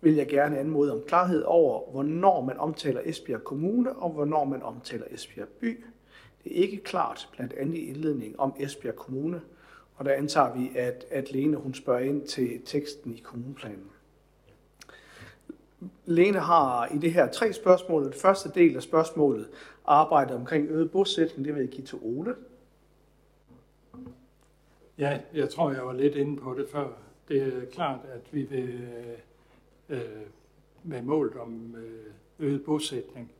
vil 0.00 0.14
jeg 0.14 0.28
gerne 0.28 0.58
anmode 0.58 0.92
om 0.92 1.02
klarhed 1.06 1.42
over, 1.42 1.90
hvornår 1.90 2.40
man 2.40 2.58
omtaler 2.58 3.00
Esbjerg 3.04 3.44
Kommune 3.44 3.92
og 3.92 4.10
hvornår 4.10 4.44
man 4.44 4.62
omtaler 4.62 5.04
Esbjerg 5.10 5.48
by. 5.48 5.84
Det 6.44 6.52
er 6.52 6.62
ikke 6.62 6.76
klart, 6.76 7.28
blandt 7.32 7.52
andet 7.52 7.74
i 7.74 7.88
indledningen 7.88 8.40
om 8.40 8.54
Esbjerg 8.58 8.96
Kommune, 8.96 9.40
og 9.96 10.04
der 10.04 10.12
antager 10.12 10.54
vi, 10.54 10.70
at, 10.76 11.04
at 11.10 11.32
Lene 11.32 11.56
hun 11.56 11.74
spørger 11.74 12.00
ind 12.00 12.26
til 12.26 12.60
teksten 12.64 13.14
i 13.14 13.18
kommuneplanen. 13.18 13.90
Lene 16.06 16.38
har 16.38 16.86
i 16.94 16.98
det 16.98 17.12
her 17.12 17.32
tre 17.32 17.52
spørgsmål. 17.52 18.04
Det 18.04 18.14
første 18.14 18.50
del 18.54 18.76
af 18.76 18.82
spørgsmålet 18.82 19.48
arbejder 19.84 20.34
omkring 20.34 20.68
øget 20.70 20.90
bosætning. 20.90 21.44
Det 21.44 21.54
vil 21.54 21.60
jeg 21.60 21.70
give 21.70 21.86
til 21.86 21.98
Ole. 22.02 22.34
Ja, 24.98 25.20
jeg 25.34 25.50
tror, 25.50 25.70
jeg 25.70 25.86
var 25.86 25.92
lidt 25.92 26.14
inde 26.14 26.36
på 26.36 26.54
det 26.54 26.68
før. 26.72 26.88
Det 27.28 27.42
er 27.42 27.64
klart, 27.72 28.00
at 28.12 28.34
vi 28.34 28.42
vil 28.42 28.88
øh, 29.88 29.98
øh 29.98 30.22
med 30.82 31.02
målet 31.02 31.36
om 31.36 31.74
øh, 31.76 32.12
øget 32.38 32.64
bosætning 32.64 33.32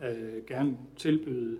øh, 0.00 0.46
gerne 0.46 0.78
tilbyde 0.96 1.58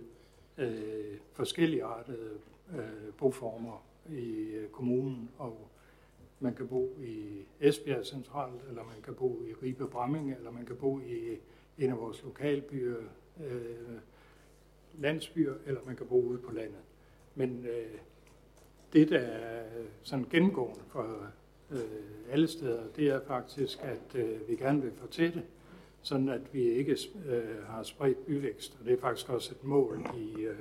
øh, 0.59 1.19
forskellige 1.33 1.85
artede 1.85 2.31
øh, 2.73 3.13
boformer 3.19 3.85
i 4.11 4.31
øh, 4.31 4.69
kommunen, 4.69 5.31
og 5.39 5.69
man 6.43 6.55
kan 6.55 6.69
bo 6.69 6.97
i 7.01 7.45
Esbjerg 7.61 8.07
centralt, 8.07 8.63
eller 8.69 8.85
man 8.85 9.03
kan 9.05 9.15
bo 9.15 9.43
i 9.43 9.53
Ribe 9.63 9.87
Bramming, 9.87 10.35
eller 10.35 10.51
man 10.51 10.67
kan 10.67 10.77
bo 10.77 11.01
i 11.01 11.39
en 11.79 11.91
af 11.91 11.99
vores 11.99 12.23
lokalbyer, 12.23 12.97
øh, 13.45 13.99
landsbyer, 14.99 15.55
eller 15.67 15.81
man 15.87 15.97
kan 15.97 16.07
bo 16.07 16.23
ude 16.23 16.39
på 16.39 16.53
landet. 16.53 16.81
Men 17.35 17.67
øh, 17.67 17.99
det, 18.93 19.09
der 19.11 19.19
er 19.19 19.65
sådan 20.03 20.27
gennemgående 20.31 20.81
for 20.89 21.27
øh, 21.71 21.79
alle 22.31 22.49
steder, 22.49 22.83
det 22.97 23.09
er 23.09 23.21
faktisk, 23.27 23.79
at 23.83 24.15
øh, 24.15 24.49
vi 24.49 24.57
gerne 24.57 24.83
vil 24.83 24.93
fortætte, 24.93 25.43
sådan 26.03 26.29
at 26.29 26.55
vi 26.55 26.63
ikke 26.63 26.97
øh, 27.27 27.65
har 27.67 27.83
spredt 27.83 28.27
byvækst. 28.27 28.77
Og 28.81 28.87
det 28.87 28.93
er 28.93 29.01
faktisk 29.01 29.29
også 29.29 29.55
et 29.55 29.65
mål 29.65 30.07
i, 30.17 30.41
øh, 30.41 30.59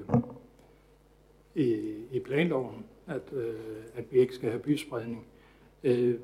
i, 1.56 1.96
i 2.12 2.20
planloven, 2.20 2.86
at, 3.08 3.34
øh, 3.34 3.56
at 3.96 4.12
vi 4.12 4.20
ikke 4.20 4.36
skal 4.36 4.50
have 4.50 4.62
byspredning. 4.62 5.26
Øh, 5.84 6.16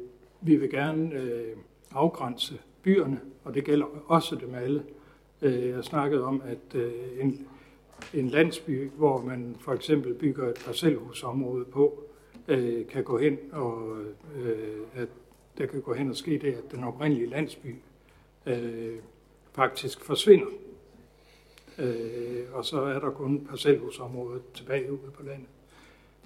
vi 0.42 0.56
vil 0.56 0.70
gerne 0.70 1.16
øh, 1.16 1.58
afgrænse 1.92 2.60
byerne, 2.82 3.22
og 3.44 3.54
det 3.54 3.64
gælder 3.64 3.86
også 4.08 4.36
dem 4.36 4.56
alle. 4.56 4.84
Øh, 5.42 5.68
jeg 5.68 5.84
snakkede 5.84 6.24
om, 6.24 6.42
at 6.46 6.76
øh, 6.76 6.94
en, 7.20 7.48
en 8.14 8.28
landsby, 8.28 8.90
hvor 8.90 9.22
man 9.22 9.56
for 9.60 9.74
eksempel 9.74 10.14
bygger 10.14 10.50
et 10.50 10.64
parcelhusområde 10.66 11.66
på, 11.66 12.04
øh, 12.48 12.88
kan 12.88 13.04
gå 13.04 13.18
hen 13.18 13.38
og 13.52 13.98
øh, 14.36 14.78
at 14.96 15.08
der 15.58 15.66
kan 15.66 15.82
gå 15.82 15.94
hen 15.94 16.10
og 16.10 16.16
ske 16.16 16.32
det, 16.32 16.54
at 16.54 16.72
den 16.72 16.84
oprindelige 16.84 17.30
landsby 17.30 17.76
øh, 18.46 18.96
faktisk 19.54 20.04
forsvinder. 20.04 20.48
Øh, 21.78 22.44
og 22.54 22.66
så 22.66 22.82
er 22.82 23.00
der 23.00 23.10
kun 23.10 23.46
parcelhusområdet 23.46 24.42
tilbage 24.54 24.92
ude 24.92 25.12
på 25.14 25.24
landet. 25.24 25.48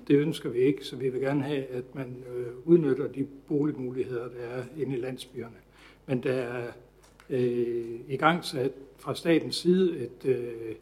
Det 0.08 0.16
ønsker 0.16 0.50
vi 0.50 0.60
ikke, 0.60 0.86
så 0.86 0.96
vi 0.96 1.10
vil 1.10 1.22
gerne 1.22 1.44
have, 1.44 1.66
at 1.66 1.96
man 1.96 2.24
øh, 2.36 2.48
udnytter 2.66 3.08
de 3.08 3.28
boligmuligheder, 3.48 4.30
der 4.30 4.40
er 4.40 4.64
inde 4.78 4.98
i 4.98 5.00
landsbyerne. 5.00 5.56
Men 6.06 6.24
der 6.24 6.34
er 6.34 6.72
øh, 7.30 8.00
i 8.08 8.18
gang 8.18 8.46
sat 8.46 8.72
fra 8.98 9.16
statens 9.16 9.56
side 9.56 10.00
et 10.00 10.26
øh, 10.26 10.76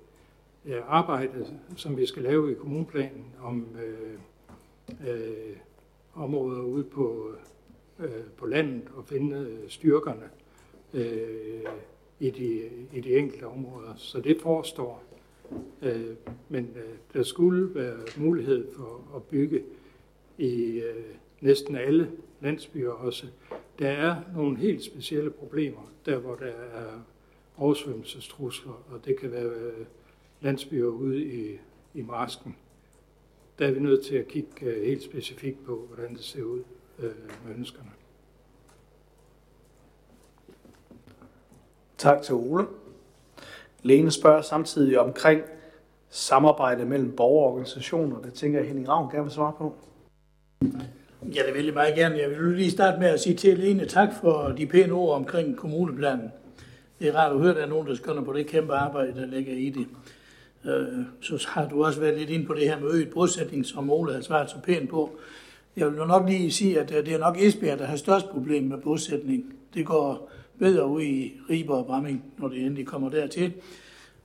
arbejde, 0.87 1.47
som 1.75 1.97
vi 1.97 2.05
skal 2.05 2.23
lave 2.23 2.51
i 2.51 2.53
kommuneplanen 2.53 3.25
om 3.41 3.67
øh, 3.85 4.19
øh, 5.09 5.55
områder 6.13 6.61
ude 6.61 6.83
på, 6.83 7.31
øh, 7.99 8.23
på 8.37 8.45
landet 8.45 8.83
og 8.95 9.05
finde 9.05 9.37
øh, 9.37 9.69
styrkerne 9.69 10.29
øh, 10.93 11.61
i, 12.19 12.29
de, 12.29 12.69
i 12.97 13.01
de 13.01 13.17
enkelte 13.17 13.47
områder. 13.47 13.93
Så 13.97 14.21
det 14.21 14.41
forestår. 14.41 15.03
Øh, 15.81 16.15
men 16.49 16.65
øh, 16.75 16.95
der 17.13 17.23
skulle 17.23 17.75
være 17.75 17.97
mulighed 18.17 18.67
for 18.75 19.15
at 19.15 19.23
bygge 19.23 19.63
i 20.37 20.53
øh, 20.79 21.05
næsten 21.41 21.75
alle 21.75 22.11
landsbyer 22.41 22.89
også. 22.89 23.27
Der 23.79 23.89
er 23.89 24.15
nogle 24.35 24.57
helt 24.57 24.83
specielle 24.83 25.29
problemer, 25.29 25.91
der 26.05 26.17
hvor 26.17 26.35
der 26.35 26.45
er 26.45 26.99
oversvømmelsestrusler, 27.57 28.83
og 28.91 29.05
det 29.05 29.19
kan 29.19 29.31
være 29.31 29.45
øh, 29.45 29.85
landsbyer 30.41 30.87
ude 30.87 31.23
i, 31.23 31.59
i 31.93 32.01
marsken. 32.01 32.55
Der 33.59 33.67
er 33.67 33.71
vi 33.71 33.79
nødt 33.79 34.05
til 34.05 34.15
at 34.15 34.27
kigge 34.27 34.65
øh, 34.65 34.85
helt 34.85 35.03
specifikt 35.03 35.65
på, 35.65 35.85
hvordan 35.93 36.13
det 36.15 36.23
ser 36.23 36.43
ud 36.43 36.63
øh, 36.99 37.11
med 37.45 37.55
ønskerne. 37.55 37.91
Tak 41.97 42.21
til 42.21 42.35
Ole. 42.35 42.67
Lene 43.83 44.11
spørger 44.11 44.41
samtidig 44.41 44.99
omkring 44.99 45.41
samarbejde 46.09 46.85
mellem 46.85 47.15
borgerorganisationer. 47.15 48.19
Det 48.19 48.33
tænker 48.33 48.59
jeg, 48.59 48.67
Henning 48.67 48.89
Ravn 48.89 49.11
gerne 49.11 49.23
vil 49.23 49.31
svare 49.31 49.53
på. 49.57 49.75
Ja, 51.21 51.41
det 51.47 51.53
vil 51.53 51.65
jeg 51.65 51.73
meget 51.73 51.95
gerne. 51.95 52.17
Jeg 52.17 52.29
vil 52.29 52.57
lige 52.57 52.71
starte 52.71 52.99
med 52.99 53.07
at 53.07 53.19
sige 53.19 53.35
til 53.35 53.57
Lene 53.57 53.85
tak 53.85 54.09
for 54.21 54.53
de 54.57 54.65
pæne 54.65 54.93
ord 54.93 55.15
omkring 55.15 55.57
kommuneplanen. 55.57 56.31
Det 56.99 57.07
er 57.07 57.15
rart 57.15 57.31
at 57.31 57.39
høre, 57.39 57.49
at 57.49 57.55
der 57.55 57.63
er 57.63 57.69
nogen, 57.69 57.87
der 57.87 57.95
skønner 57.95 58.23
på 58.23 58.33
det 58.33 58.47
kæmpe 58.47 58.73
arbejde, 58.73 59.21
der 59.21 59.25
ligger 59.25 59.53
i 59.53 59.69
det. 59.69 59.87
Øh, 60.65 61.05
så 61.21 61.47
har 61.49 61.67
du 61.69 61.85
også 61.85 61.99
været 61.99 62.17
lidt 62.17 62.29
ind 62.29 62.47
på 62.47 62.53
det 62.53 62.63
her 62.63 62.79
med 62.79 62.91
øget 62.91 63.09
bosætning, 63.09 63.65
som 63.65 63.89
Ole 63.89 64.13
har 64.13 64.21
svaret 64.21 64.49
så 64.49 64.55
pænt 64.63 64.89
på. 64.89 65.09
Jeg 65.75 65.87
vil 65.87 66.07
nok 66.07 66.29
lige 66.29 66.51
sige, 66.51 66.79
at 66.79 66.91
øh, 66.95 67.05
det 67.05 67.13
er 67.13 67.19
nok 67.19 67.37
Esbjerg, 67.39 67.79
der 67.79 67.85
har 67.85 67.95
størst 67.95 68.29
problem 68.29 68.63
med 68.63 68.77
bosætning. 68.77 69.53
Det 69.73 69.85
går 69.85 70.31
bedre 70.59 70.87
ud 70.87 71.01
i 71.01 71.33
Riber 71.49 71.75
og 71.75 71.85
Bramming, 71.85 72.23
når 72.37 72.47
det 72.47 72.57
endelig 72.57 72.87
kommer 72.87 73.09
dertil. 73.09 73.53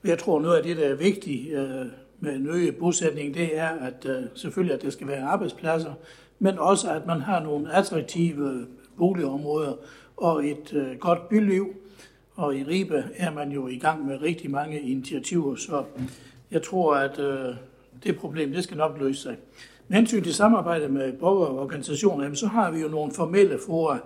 Jeg 0.05 0.19
tror, 0.19 0.41
noget 0.41 0.57
af 0.57 0.63
det, 0.63 0.77
der 0.77 0.89
er 0.89 0.95
vigtigt 0.95 1.55
øh, 1.55 1.87
med 2.21 2.37
en 2.37 2.47
øget 2.47 2.77
bosætning, 2.77 3.35
det 3.35 3.59
er 3.59 3.69
at 3.69 4.07
øh, 4.07 4.23
selvfølgelig, 4.35 4.75
at 4.75 4.83
der 4.83 4.91
skal 4.91 5.07
være 5.07 5.23
arbejdspladser, 5.23 5.93
men 6.39 6.59
også 6.59 6.91
at 6.91 7.07
man 7.07 7.21
har 7.21 7.43
nogle 7.43 7.73
attraktive 7.73 8.67
boligområder 8.99 9.73
og 10.17 10.47
et 10.47 10.73
øh, 10.73 10.99
godt 10.99 11.29
byliv. 11.29 11.75
Og 12.35 12.57
i 12.57 12.65
Ribe 12.65 13.05
er 13.17 13.31
man 13.31 13.53
jo 13.53 13.69
i 13.69 13.79
gang 13.79 14.07
med 14.07 14.23
rigtig 14.23 14.51
mange 14.51 14.81
initiativer, 14.81 15.57
så 15.57 15.85
jeg 16.51 16.63
tror, 16.63 16.95
at 16.95 17.19
øh, 17.19 17.55
det 18.05 18.17
problem, 18.17 18.53
det 18.53 18.65
skal 18.65 18.77
nok 18.77 18.97
løse 19.01 19.23
sig. 19.23 19.37
Med 19.89 19.97
hensyn 19.97 20.23
til 20.23 20.35
samarbejde 20.35 20.89
med 20.89 21.13
borgerorganisationer, 21.13 22.35
så 22.35 22.47
har 22.47 22.71
vi 22.71 22.81
jo 22.81 22.89
nogle 22.89 23.13
formelle 23.13 23.59
fora. 23.67 23.99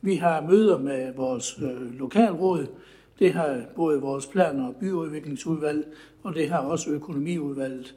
Vi 0.00 0.14
har 0.14 0.40
møder 0.40 0.78
med 0.78 1.14
vores 1.14 1.58
øh, 1.62 1.98
lokalråd, 1.98 2.66
det 3.18 3.32
har 3.32 3.62
både 3.76 4.00
vores 4.00 4.26
planer 4.26 4.66
og 4.66 4.76
byudviklingsudvalg, 4.76 5.86
og 6.22 6.34
det 6.34 6.50
har 6.50 6.58
også 6.58 6.90
økonomiudvalget. 6.90 7.94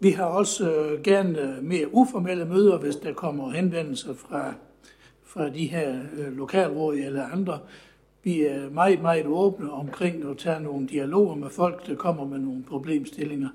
Vi 0.00 0.10
har 0.10 0.24
også 0.24 0.70
øh, 0.70 1.02
gerne 1.02 1.40
øh, 1.40 1.64
mere 1.64 1.94
uformelle 1.94 2.44
møder, 2.44 2.78
hvis 2.78 2.96
der 2.96 3.12
kommer 3.12 3.50
henvendelser 3.50 4.14
fra, 4.14 4.54
fra 5.22 5.48
de 5.48 5.66
her 5.66 6.00
øh, 6.16 6.36
lokalråd 6.36 6.94
eller 6.96 7.26
andre. 7.26 7.58
Vi 8.22 8.42
er 8.42 8.70
meget, 8.70 9.02
meget 9.02 9.26
åbne 9.26 9.72
omkring 9.72 10.30
at 10.30 10.38
tage 10.38 10.60
nogle 10.60 10.88
dialoger 10.88 11.34
med 11.34 11.50
folk, 11.50 11.86
der 11.86 11.94
kommer 11.94 12.24
med 12.24 12.38
nogle 12.38 12.62
problemstillinger. 12.62 13.48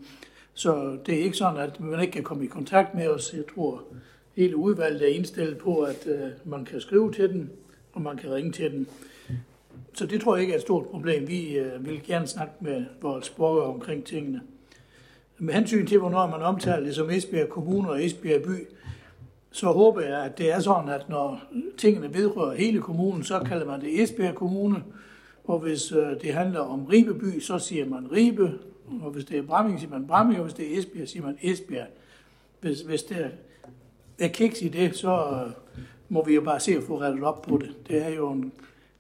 Så 0.54 0.98
det 1.06 1.20
er 1.20 1.24
ikke 1.24 1.38
sådan, 1.38 1.60
at 1.60 1.80
man 1.80 2.02
ikke 2.02 2.12
kan 2.12 2.24
komme 2.24 2.44
i 2.44 2.48
kontakt 2.48 2.96
med 2.96 3.08
os. 3.08 3.34
Jeg 3.34 3.44
tror, 3.56 3.84
hele 4.40 4.58
udvalget 4.58 5.02
er 5.02 5.16
indstillet 5.16 5.58
på, 5.58 5.80
at 5.80 6.08
øh, 6.08 6.30
man 6.44 6.66
kan 6.66 6.82
skrive 6.82 7.12
til 7.12 7.30
den, 7.30 7.50
og 7.94 8.02
man 8.02 8.18
kan 8.18 8.34
ringe 8.34 8.52
til 8.52 8.72
den. 8.72 8.88
Så 9.94 10.06
det 10.06 10.22
tror 10.22 10.36
jeg 10.36 10.42
ikke 10.42 10.54
er 10.54 10.58
et 10.58 10.62
stort 10.62 10.86
problem. 10.86 11.28
Vi 11.28 11.58
øh, 11.58 11.86
vil 11.86 12.04
gerne 12.04 12.28
snakke 12.28 12.54
med 12.60 12.86
vores 13.02 13.30
borgere 13.30 13.66
omkring 13.66 14.04
tingene. 14.04 14.42
Med 15.38 15.54
hensyn 15.54 15.88
til, 15.88 16.00
hvornår 16.00 16.28
man 16.28 16.42
omtaler 16.42 16.80
det 16.80 16.96
som 16.96 17.10
Esbjerg 17.10 17.50
Kommune 17.50 17.90
og 17.90 18.06
Esbjerg 18.06 18.42
By, 18.42 18.68
så 19.52 19.68
håber 19.68 20.02
jeg, 20.02 20.24
at 20.24 20.38
det 20.38 20.52
er 20.52 20.60
sådan, 20.60 20.90
at 20.90 21.10
når 21.10 21.42
tingene 21.78 22.14
vedrører 22.14 22.56
hele 22.56 22.82
kommunen, 22.82 23.24
så 23.24 23.40
kalder 23.40 23.66
man 23.66 23.82
det 23.82 24.04
Esbjerg 24.04 24.36
Kommune. 24.36 24.84
Og 25.44 25.60
hvis 25.60 25.92
øh, 25.92 26.22
det 26.22 26.34
handler 26.34 26.60
om 26.60 26.86
Ribeby, 26.86 27.40
så 27.40 27.60
siger 27.60 27.86
man 27.86 28.12
Ribe. 28.12 28.54
Og 29.02 29.12
hvis 29.12 29.26
det 29.26 29.38
er 29.38 29.42
Bramming, 29.42 29.80
siger 29.80 29.92
man 29.92 30.08
Bramming. 30.08 30.40
Og 30.40 30.46
hvis 30.46 30.54
det 30.54 30.74
er 30.74 30.80
Esbjerg, 30.80 31.08
siger 31.08 31.24
man 31.26 31.38
Esbjerg. 31.42 31.88
Hvis, 32.62 32.82
hvis 32.82 33.04
der 33.04 33.28
er 34.20 34.28
kiks 34.28 34.62
i 34.62 34.68
det, 34.68 34.96
så 34.96 35.44
øh, 35.46 35.52
må 36.10 36.26
vi 36.26 36.36
jo 36.36 36.42
bare 36.42 36.60
se 36.60 36.72
at 36.78 36.84
få 36.84 37.02
rettet 37.02 37.24
op 37.24 37.42
på 37.42 37.58
det. 37.58 37.76
Det 37.88 38.06
er 38.06 38.10
jo 38.10 38.32
en 38.32 38.52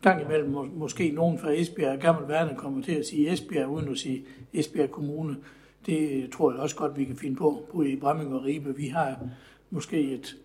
gang 0.01 0.21
imellem 0.21 0.49
må, 0.49 0.67
måske 0.73 1.12
nogen 1.12 1.39
fra 1.39 1.51
Esbjerg, 1.51 1.99
gammel 1.99 2.29
værne, 2.29 2.55
kommer 2.58 2.84
til 2.84 2.91
at 2.91 3.05
sige 3.05 3.32
Esbjerg, 3.32 3.67
uden 3.67 3.89
at 3.89 3.97
sige 3.97 4.25
Esbjerg 4.53 4.91
Kommune. 4.91 5.38
Det 5.86 6.23
øh, 6.23 6.29
tror 6.29 6.51
jeg 6.51 6.60
også 6.60 6.75
godt, 6.75 6.97
vi 6.97 7.05
kan 7.05 7.15
finde 7.15 7.36
på, 7.36 7.63
på 7.71 7.82
i 7.82 7.95
Bramming 7.95 8.34
og 8.34 8.43
Ribe. 8.43 8.75
Vi 8.75 8.88
har 8.88 9.19
måske 9.69 10.01
et, 10.12 10.36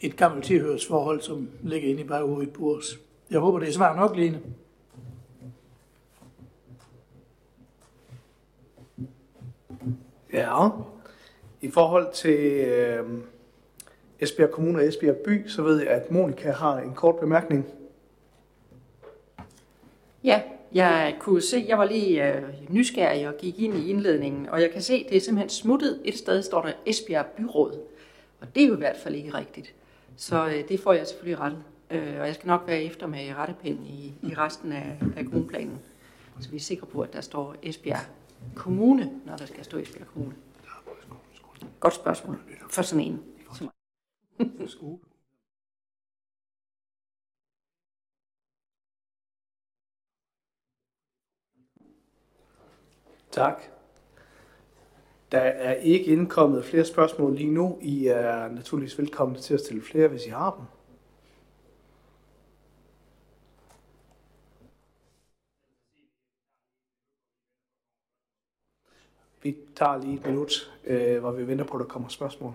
et 0.00 0.16
gammelt 0.16 0.44
tilhørsforhold, 0.44 1.20
som 1.20 1.48
ligger 1.62 1.88
inde 1.88 2.00
i 2.00 2.06
baghovedet 2.06 2.52
på 2.52 2.74
os. 2.76 2.98
Jeg 3.30 3.40
håber, 3.40 3.58
det 3.58 3.68
er 3.68 3.72
svar 3.72 3.96
nok, 3.96 4.16
Lene. 4.16 4.40
Ja, 10.32 10.68
i 11.60 11.70
forhold 11.70 12.12
til 12.12 12.64
øh, 12.64 13.04
Esbjerg 14.20 14.50
Kommune 14.50 14.78
og 14.78 14.86
Esbjerg 14.86 15.16
By, 15.16 15.48
så 15.48 15.62
ved 15.62 15.78
jeg, 15.78 15.88
at 15.88 16.10
Monika 16.10 16.50
har 16.50 16.78
en 16.78 16.94
kort 16.94 17.16
bemærkning. 17.16 17.66
Ja, 20.24 20.42
Jeg 20.74 21.16
kunne 21.18 21.40
se, 21.40 21.64
jeg 21.68 21.78
var 21.78 21.84
lige 21.84 22.34
øh, 22.34 22.42
nysgerrig 22.68 23.28
og 23.28 23.34
gik 23.38 23.58
ind 23.58 23.74
i 23.74 23.90
indledningen, 23.90 24.48
og 24.48 24.60
jeg 24.60 24.70
kan 24.70 24.82
se, 24.82 25.06
det 25.08 25.16
er 25.16 25.20
simpelthen 25.20 25.48
smuttet. 25.48 26.00
Et 26.04 26.18
sted 26.18 26.42
står 26.42 26.62
der 26.62 26.72
Esbjerg 26.86 27.26
Byråd, 27.26 27.78
og 28.40 28.54
det 28.54 28.62
er 28.62 28.66
jo 28.66 28.74
i 28.74 28.78
hvert 28.78 28.96
fald 28.96 29.14
ikke 29.14 29.34
rigtigt. 29.34 29.74
Så 30.16 30.46
øh, 30.46 30.68
det 30.68 30.80
får 30.80 30.92
jeg 30.92 31.06
selvfølgelig 31.06 31.40
rettet, 31.40 31.62
øh, 31.90 32.20
og 32.20 32.26
jeg 32.26 32.34
skal 32.34 32.46
nok 32.46 32.62
være 32.66 32.82
efter 32.82 33.06
med 33.06 33.34
rettepind 33.36 33.86
i, 33.86 34.14
i 34.22 34.34
resten 34.34 34.72
af, 34.72 34.98
af 35.16 35.24
kommunplanen. 35.24 35.78
Så 36.40 36.50
vi 36.50 36.56
er 36.56 36.60
sikre 36.60 36.86
på, 36.86 37.00
at 37.00 37.12
der 37.12 37.20
står 37.20 37.54
Esbjerg 37.62 38.06
Kommune, 38.54 39.10
når 39.26 39.36
der 39.36 39.46
skal 39.46 39.64
stå 39.64 39.78
Esbjerg 39.78 40.06
Kommune. 40.06 40.34
Godt 41.80 41.94
spørgsmål 41.94 42.38
for 42.70 42.82
sådan 42.82 43.04
en 43.04 43.20
skole. 44.66 44.98
Tak. 53.30 53.62
Der 55.32 55.38
er 55.38 55.74
ikke 55.74 56.04
indkommet 56.04 56.64
flere 56.64 56.84
spørgsmål 56.84 57.34
lige 57.34 57.50
nu. 57.50 57.78
I 57.80 58.06
er 58.06 58.48
naturligvis 58.48 58.98
velkomne 58.98 59.38
til 59.38 59.54
at 59.54 59.60
stille 59.60 59.82
flere, 59.82 60.08
hvis 60.08 60.26
I 60.26 60.30
har 60.30 60.54
dem. 60.54 60.64
Vi 69.42 69.56
tager 69.76 69.96
lige 69.96 70.14
et 70.14 70.26
minut, 70.26 70.80
øh, 70.84 71.20
hvor 71.20 71.30
vi 71.30 71.46
venter 71.46 71.64
på, 71.64 71.74
at 71.74 71.80
der 71.80 71.86
kommer 71.86 72.08
spørgsmål. 72.08 72.54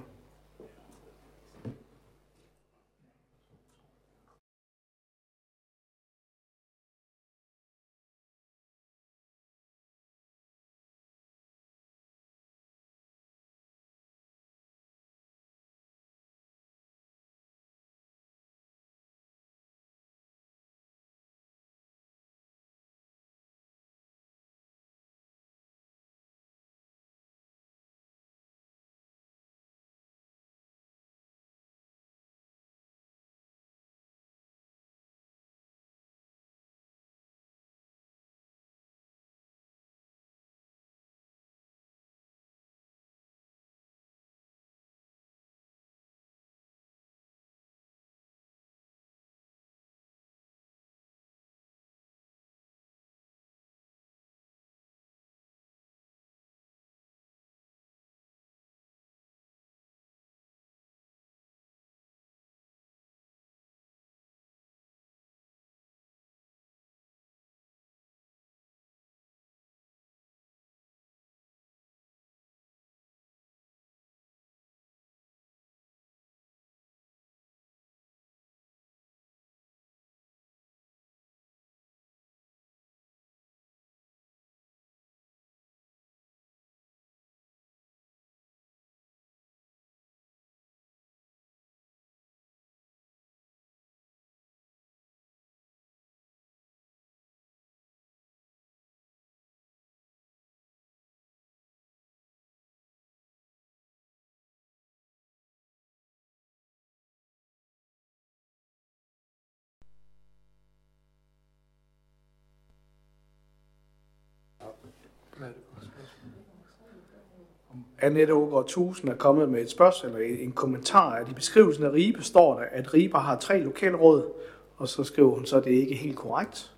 Annette 118.00 118.34
Ågaard 118.34 118.68
Tusen 118.68 119.08
er 119.08 119.16
kommet 119.16 119.50
med 119.50 119.62
et 119.62 119.70
spørgsmål, 119.70 120.12
eller 120.12 120.44
en 120.44 120.52
kommentar, 120.52 121.12
at 121.12 121.30
i 121.30 121.34
beskrivelsen 121.34 121.84
af 121.84 121.92
Ribe 121.92 122.24
står 122.24 122.60
der, 122.60 122.66
at 122.72 122.94
Ribe 122.94 123.18
har 123.18 123.40
tre 123.40 123.60
lokalråd, 123.60 124.32
og 124.78 124.88
så 124.88 125.04
skriver 125.04 125.32
hun 125.32 125.46
så, 125.46 125.58
at 125.58 125.64
det 125.64 125.72
ikke 125.72 125.94
er 125.94 125.98
helt 125.98 126.16
korrekt, 126.16 126.74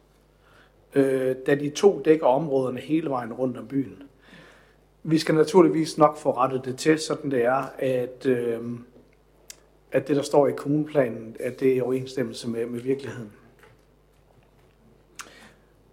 øh, 0.96 1.36
da 1.46 1.56
de 1.56 1.70
to 1.70 2.02
dækker 2.06 2.28
områderne 2.28 2.80
hele 2.80 3.10
vejen 3.10 3.34
rundt 3.34 3.58
om 3.58 3.68
byen. 3.68 4.04
Vi 5.04 5.18
skal 5.18 5.36
naturligvis 5.36 5.98
nok 5.98 6.18
få 6.18 6.32
rettet 6.32 6.66
det 6.66 6.78
til, 6.78 7.00
sådan 7.00 7.32
det 7.32 7.46
er, 7.46 7.66
at, 7.78 8.26
øh, 8.26 8.62
at 9.92 10.08
det, 10.08 10.16
der 10.16 10.22
står 10.22 10.48
i 10.48 10.52
kommuneplanen, 10.52 11.36
at 11.40 11.60
det 11.60 11.72
er 11.72 11.76
i 11.76 11.82
overensstemmelse 11.82 12.50
med, 12.50 12.66
med 12.66 12.80
virkeligheden. 12.80 13.32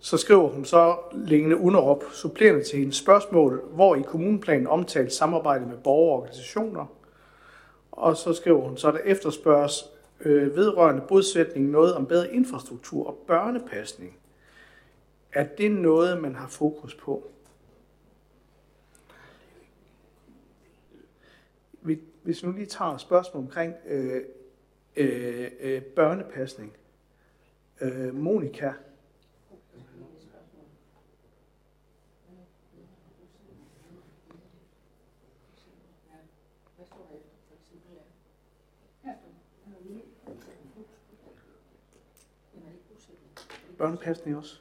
Så 0.04 0.16
skriver 0.16 0.48
hun 0.48 0.64
så 0.64 0.98
Lene 1.12 1.56
Underop 1.56 2.04
supplerende 2.12 2.64
til 2.64 2.78
hendes 2.78 2.96
spørgsmål, 2.96 3.64
hvor 3.72 3.96
i 3.96 4.02
kommuneplanen 4.02 4.66
omtalt 4.66 5.12
samarbejde 5.12 5.66
med 5.66 5.76
borgerorganisationer. 5.76 6.86
Og 7.92 8.16
så 8.16 8.32
skriver 8.32 8.60
hun 8.60 8.76
så, 8.76 8.90
der 8.90 8.98
efterspørges 8.98 9.84
øh, 10.20 10.56
vedrørende 10.56 11.02
bodsætning 11.08 11.70
noget 11.70 11.94
om 11.94 12.06
bedre 12.06 12.34
infrastruktur 12.34 13.06
og 13.06 13.24
børnepasning. 13.26 14.16
Er 15.32 15.46
det 15.46 15.70
noget, 15.70 16.22
man 16.22 16.34
har 16.34 16.48
fokus 16.48 16.94
på? 16.94 17.24
Hvis 22.22 22.42
vi 22.42 22.48
nu 22.48 22.52
lige 22.52 22.66
tager 22.66 22.94
et 22.94 23.00
spørgsmål 23.00 23.42
omkring 23.42 23.74
øh, 23.86 24.22
øh, 24.96 25.50
øh, 25.60 25.82
børnepasning. 25.82 26.72
Øh, 27.80 28.14
Monika, 28.14 28.72
Børnepasning 43.78 44.36
også. 44.36 44.60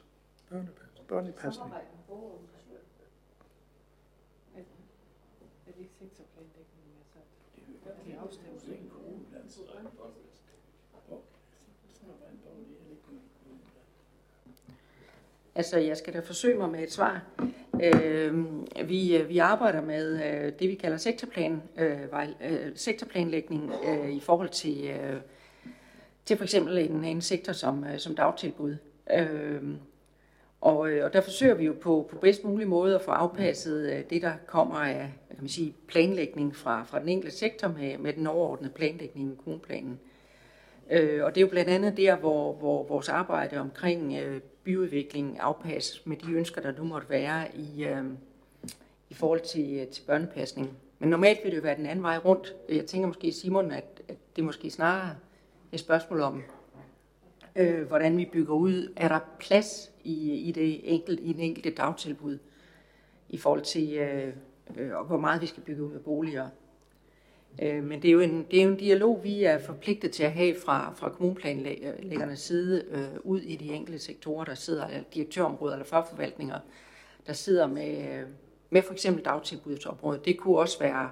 Børnepasning. 0.50 1.08
Børnepasning. 1.08 1.72
Altså, 15.56 15.78
jeg 15.78 15.96
skal 15.96 16.14
da 16.14 16.20
forsøge 16.20 16.58
mig 16.58 16.70
med 16.70 16.82
et 16.82 16.92
svar. 16.92 17.22
Øhm, 17.84 18.66
øh, 18.78 18.88
vi, 18.88 19.24
vi 19.28 19.38
arbejder 19.38 19.82
med 19.82 20.14
øh, 20.24 20.52
det, 20.58 20.68
vi 20.68 20.74
kalder 20.74 20.96
sektorplan, 20.96 21.62
øh, 21.78 22.12
vej, 22.12 22.34
øh, 22.44 22.70
sektorplanlægning 22.74 23.72
øh, 23.88 24.10
i 24.10 24.20
forhold 24.20 24.48
til, 24.48 24.84
øh, 24.84 25.20
til 26.24 26.36
for 26.36 26.44
eksempel 26.44 26.78
en, 26.78 27.04
en 27.04 27.20
sektor 27.20 27.52
som, 27.52 27.84
øh, 27.84 27.98
som 27.98 28.14
dagtilbud. 28.14 28.76
Øh, 29.18 29.62
og, 30.60 30.90
øh, 30.90 31.04
og 31.04 31.12
der 31.12 31.20
forsøger 31.20 31.54
vi 31.54 31.64
jo 31.64 31.74
på, 31.80 32.08
på 32.10 32.18
bedst 32.18 32.44
mulig 32.44 32.68
måde 32.68 32.94
at 32.94 33.02
få 33.02 33.10
afpasset 33.10 33.92
øh, 33.92 34.02
det, 34.10 34.22
der 34.22 34.32
kommer 34.46 34.74
af 34.74 35.12
kan 35.34 35.42
man 35.42 35.48
sige, 35.48 35.74
planlægning 35.88 36.56
fra, 36.56 36.84
fra 36.84 37.00
den 37.00 37.08
enkelte 37.08 37.36
sektor 37.36 37.68
med, 37.68 37.98
med 37.98 38.12
den 38.12 38.26
overordnede 38.26 38.72
planlægning 38.72 39.32
i 39.32 39.36
kommuneplanen. 39.36 40.00
Øh, 40.90 41.24
og 41.24 41.34
det 41.34 41.40
er 41.40 41.42
jo 41.42 41.50
blandt 41.50 41.70
andet 41.70 41.96
der, 41.96 42.16
hvor, 42.16 42.52
hvor 42.52 42.82
vores 42.82 43.08
arbejde 43.08 43.58
omkring 43.58 44.14
øh, 44.18 44.40
byudvikling 44.64 45.40
afpasses 45.40 46.06
med 46.06 46.16
de 46.16 46.32
ønsker, 46.32 46.60
der 46.60 46.72
nu 46.72 46.84
måtte 46.84 47.10
være 47.10 47.56
i, 47.56 47.84
øh, 47.84 48.04
i 49.10 49.14
forhold 49.14 49.40
til, 49.40 49.74
øh, 49.74 49.86
til 49.86 50.02
børnepasning. 50.02 50.78
Men 50.98 51.10
normalt 51.10 51.38
vil 51.44 51.50
det 51.50 51.56
jo 51.56 51.62
være 51.62 51.76
den 51.76 51.86
anden 51.86 52.02
vej 52.02 52.18
rundt. 52.18 52.54
Jeg 52.68 52.86
tænker 52.86 53.06
måske, 53.06 53.32
Simon, 53.32 53.70
at, 53.70 54.02
at 54.08 54.16
det 54.36 54.44
måske 54.44 54.70
snarere 54.70 55.10
er 55.10 55.14
et 55.72 55.80
spørgsmål 55.80 56.20
om, 56.20 56.42
øh, 57.56 57.82
hvordan 57.82 58.16
vi 58.16 58.28
bygger 58.32 58.54
ud. 58.54 58.92
Er 58.96 59.08
der 59.08 59.18
plads 59.38 59.92
i, 60.04 60.32
i, 60.32 60.52
det 60.52 60.94
enkelte, 60.94 61.22
i 61.22 61.32
den 61.32 61.40
enkelte 61.40 61.70
dagtilbud 61.70 62.38
i 63.28 63.36
forhold 63.36 63.62
til, 63.62 63.92
øh, 63.92 64.34
øh, 64.76 64.90
hvor 65.06 65.18
meget 65.18 65.42
vi 65.42 65.46
skal 65.46 65.62
bygge 65.62 65.82
ud 65.82 65.90
med 65.90 66.00
boliger? 66.00 66.48
Øh, 67.62 67.84
men 67.84 68.02
det 68.02 68.08
er, 68.08 68.12
jo 68.12 68.20
en, 68.20 68.46
det 68.50 68.60
er 68.60 68.64
jo 68.64 68.70
en 68.70 68.76
dialog, 68.76 69.20
vi 69.24 69.44
er 69.44 69.58
forpligtet 69.58 70.12
til 70.12 70.22
at 70.22 70.32
have 70.32 70.56
fra, 70.64 70.92
fra 70.96 71.08
kommuneplanlæggernes 71.08 72.40
side 72.40 72.84
øh, 72.90 73.20
ud 73.22 73.40
i 73.40 73.56
de 73.56 73.72
enkelte 73.72 73.98
sektorer, 73.98 74.44
der 74.44 74.54
sidder, 74.54 74.86
eller 74.86 75.02
direktørområder 75.14 75.74
eller 75.74 75.86
fagforvaltninger, 75.86 76.58
der 77.26 77.32
sidder 77.32 77.66
med, 77.66 78.24
med 78.70 78.82
for 78.82 78.92
eksempel 78.92 79.24
dagtilbudsområdet. 79.24 80.24
Det 80.24 80.38
kunne 80.38 80.58
også 80.58 80.78
være 80.78 81.10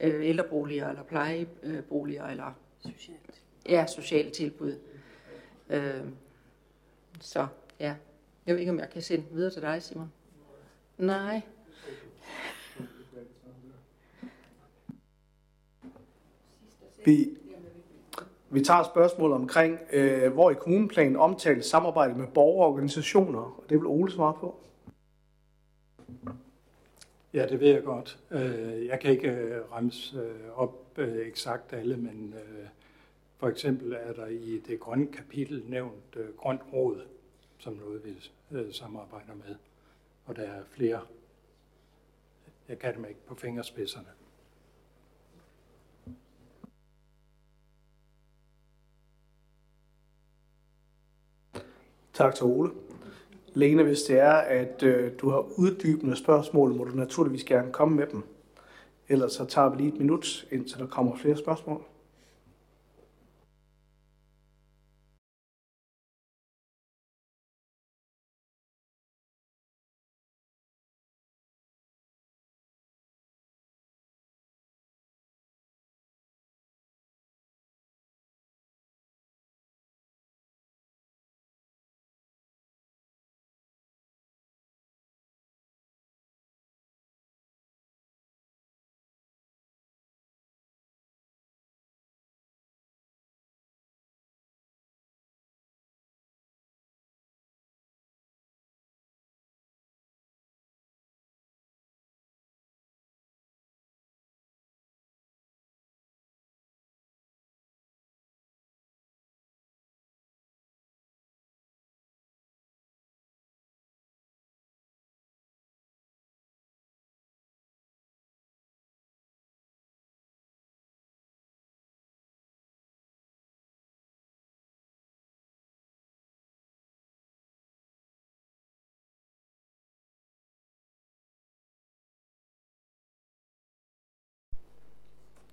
øh, 0.00 0.26
ældreboliger 0.28 0.88
eller 0.88 1.02
plejeboliger 1.02 2.26
eller 2.26 2.56
Socialt. 2.80 3.42
ja, 3.68 3.86
sociale 3.86 4.30
tilbud. 4.30 4.74
Øh, 5.70 6.00
så 7.20 7.46
ja, 7.80 7.94
jeg 8.46 8.54
ved 8.54 8.60
ikke, 8.60 8.72
om 8.72 8.78
jeg 8.78 8.90
kan 8.90 9.02
sende 9.02 9.24
videre 9.32 9.50
til 9.50 9.62
dig, 9.62 9.82
Simon. 9.82 10.12
Nej. 10.98 11.40
Vi, 17.06 17.38
vi 18.50 18.64
tager 18.64 18.82
spørgsmål 18.82 19.32
omkring, 19.32 19.78
øh, 19.92 20.32
hvor 20.32 20.50
i 20.50 20.54
kommuneplanen 20.54 21.16
omtales 21.16 21.66
samarbejde 21.66 22.14
med 22.14 22.26
borgerorganisationer, 22.26 23.38
og 23.38 23.64
det 23.68 23.78
vil 23.78 23.86
Ole 23.86 24.12
svare 24.12 24.34
på. 24.40 24.56
Ja, 27.34 27.46
det 27.46 27.60
ved 27.60 27.68
jeg 27.68 27.82
godt. 27.84 28.18
Øh, 28.30 28.86
jeg 28.86 29.00
kan 29.00 29.10
ikke 29.10 29.28
øh, 29.28 29.62
remse 29.72 30.18
øh, 30.18 30.58
op 30.58 30.98
øh, 30.98 31.26
eksakt 31.26 31.72
alle, 31.72 31.96
men 31.96 32.34
for 33.38 33.48
eksempel 33.48 33.92
er 33.92 34.12
der 34.12 34.26
i 34.26 34.62
det 34.66 34.80
grønne 34.80 35.06
kapitel 35.06 35.62
nævnt 35.68 36.16
Grønt 36.36 36.60
Råd, 36.72 37.00
som 37.58 37.72
noget 37.72 38.04
vi 38.04 38.14
samarbejder 38.72 39.34
med. 39.34 39.54
Og 40.24 40.36
der 40.36 40.42
er 40.42 40.62
flere. 40.70 41.00
Jeg 42.68 42.78
kan 42.78 42.94
dem 42.94 43.04
ikke 43.04 43.20
på 43.26 43.34
fingerspidserne. 43.34 44.08
Tak 52.16 52.34
til 52.34 52.44
Ole. 52.44 52.70
Lene, 53.54 53.82
hvis 53.82 54.02
det 54.02 54.18
er, 54.18 54.32
at 54.32 54.82
øh, 54.82 55.12
du 55.20 55.30
har 55.30 55.58
uddybende 55.58 56.16
spørgsmål, 56.16 56.74
må 56.74 56.84
du 56.84 56.96
naturligvis 56.96 57.44
gerne 57.44 57.72
komme 57.72 57.96
med 57.96 58.06
dem. 58.06 58.22
Ellers 59.08 59.32
så 59.32 59.44
tager 59.44 59.68
vi 59.68 59.76
lige 59.76 59.88
et 59.88 59.98
minut, 59.98 60.46
indtil 60.50 60.78
der 60.78 60.86
kommer 60.86 61.16
flere 61.16 61.36
spørgsmål. 61.36 61.82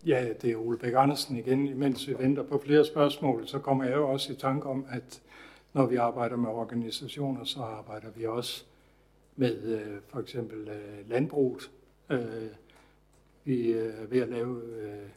Ja, 0.06 0.34
det 0.42 0.52
er 0.52 0.58
Ole 0.58 0.78
Bæk 0.78 0.94
Andersen 0.96 1.38
igen. 1.38 1.80
Mens 1.80 2.08
vi 2.08 2.16
venter 2.20 2.44
på 2.44 2.62
flere 2.66 2.86
spørgsmål, 2.86 3.48
så 3.48 3.60
kommer 3.60 3.84
jeg 3.84 3.96
jo 3.96 4.10
også 4.10 4.34
i 4.34 4.36
tanke 4.36 4.70
om, 4.70 4.86
at 4.90 5.22
når 5.74 5.86
vi 5.86 5.96
arbejder 5.96 6.36
med 6.36 6.50
organisationer, 6.50 7.44
så 7.44 7.60
arbejder 7.60 8.08
vi 8.16 8.26
også 8.26 8.66
med 9.36 9.64
øh, 9.64 10.02
for 10.08 10.20
eksempel 10.20 10.70
øh, 10.70 11.10
landbruget. 11.10 11.72
Øh, 12.10 12.48
vi 13.44 13.72
er 13.72 14.06
ved 14.10 14.22
at 14.22 14.30
lave 14.30 14.62
øh, 14.64 15.10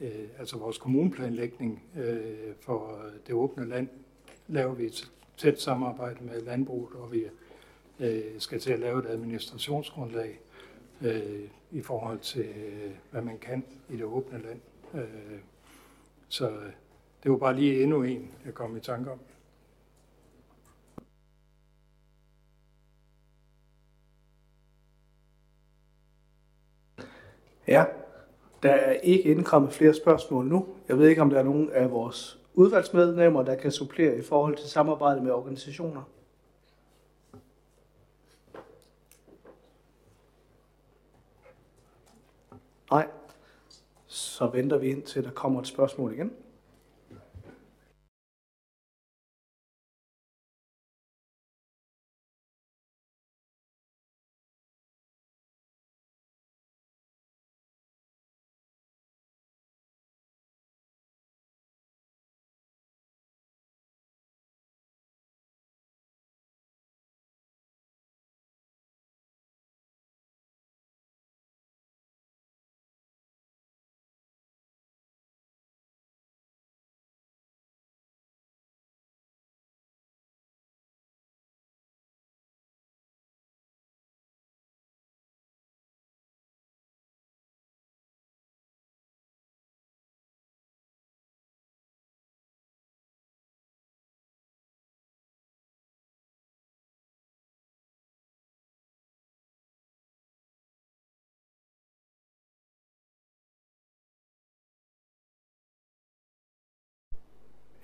øh, 0.00 0.28
altså 0.38 0.58
vores 0.58 0.78
kommuneplanlægning 0.78 1.82
øh, 1.96 2.54
for 2.60 3.00
det 3.26 3.34
åbne 3.34 3.68
land, 3.68 3.88
laver 4.48 4.74
vi 4.74 4.84
et 4.84 5.10
tæt 5.36 5.60
samarbejde 5.60 6.24
med 6.24 6.42
landbruget, 6.42 6.94
og 6.94 7.12
vi 7.12 7.24
øh, 8.00 8.22
skal 8.38 8.60
til 8.60 8.72
at 8.72 8.78
lave 8.80 8.98
et 8.98 9.06
administrationsgrundlag 9.06 10.40
øh, 11.02 11.48
i 11.70 11.82
forhold 11.82 12.18
til, 12.18 12.46
øh, 12.46 12.90
hvad 13.10 13.22
man 13.22 13.38
kan 13.38 13.64
i 13.88 13.96
det 13.96 14.04
åbne 14.04 14.42
land. 14.42 14.60
Øh, 14.94 15.40
så 16.28 16.50
øh, 16.50 16.72
det 17.22 17.30
var 17.30 17.36
bare 17.36 17.54
lige 17.54 17.82
endnu 17.82 18.02
en, 18.02 18.30
jeg 18.44 18.54
kom 18.54 18.76
i 18.76 18.80
tanke 18.80 19.10
om. 19.10 19.18
Ja, 27.66 27.84
der 28.62 28.70
er 28.70 28.92
ikke 28.92 29.22
indkommet 29.22 29.72
flere 29.72 29.94
spørgsmål 29.94 30.46
nu. 30.46 30.68
Jeg 30.88 30.98
ved 30.98 31.08
ikke, 31.08 31.22
om 31.22 31.30
der 31.30 31.38
er 31.38 31.42
nogen 31.42 31.70
af 31.70 31.90
vores 31.90 32.38
udvalgsmedlemmer, 32.54 33.42
der 33.42 33.54
kan 33.54 33.70
supplere 33.70 34.18
i 34.18 34.22
forhold 34.22 34.56
til 34.56 34.68
samarbejde 34.68 35.20
med 35.20 35.32
organisationer. 35.32 36.02
Nej. 42.90 43.08
Så 44.06 44.46
venter 44.46 44.78
vi 44.78 44.88
ind 44.88 45.02
til, 45.02 45.24
der 45.24 45.30
kommer 45.30 45.60
et 45.60 45.66
spørgsmål 45.66 46.12
igen. 46.12 46.32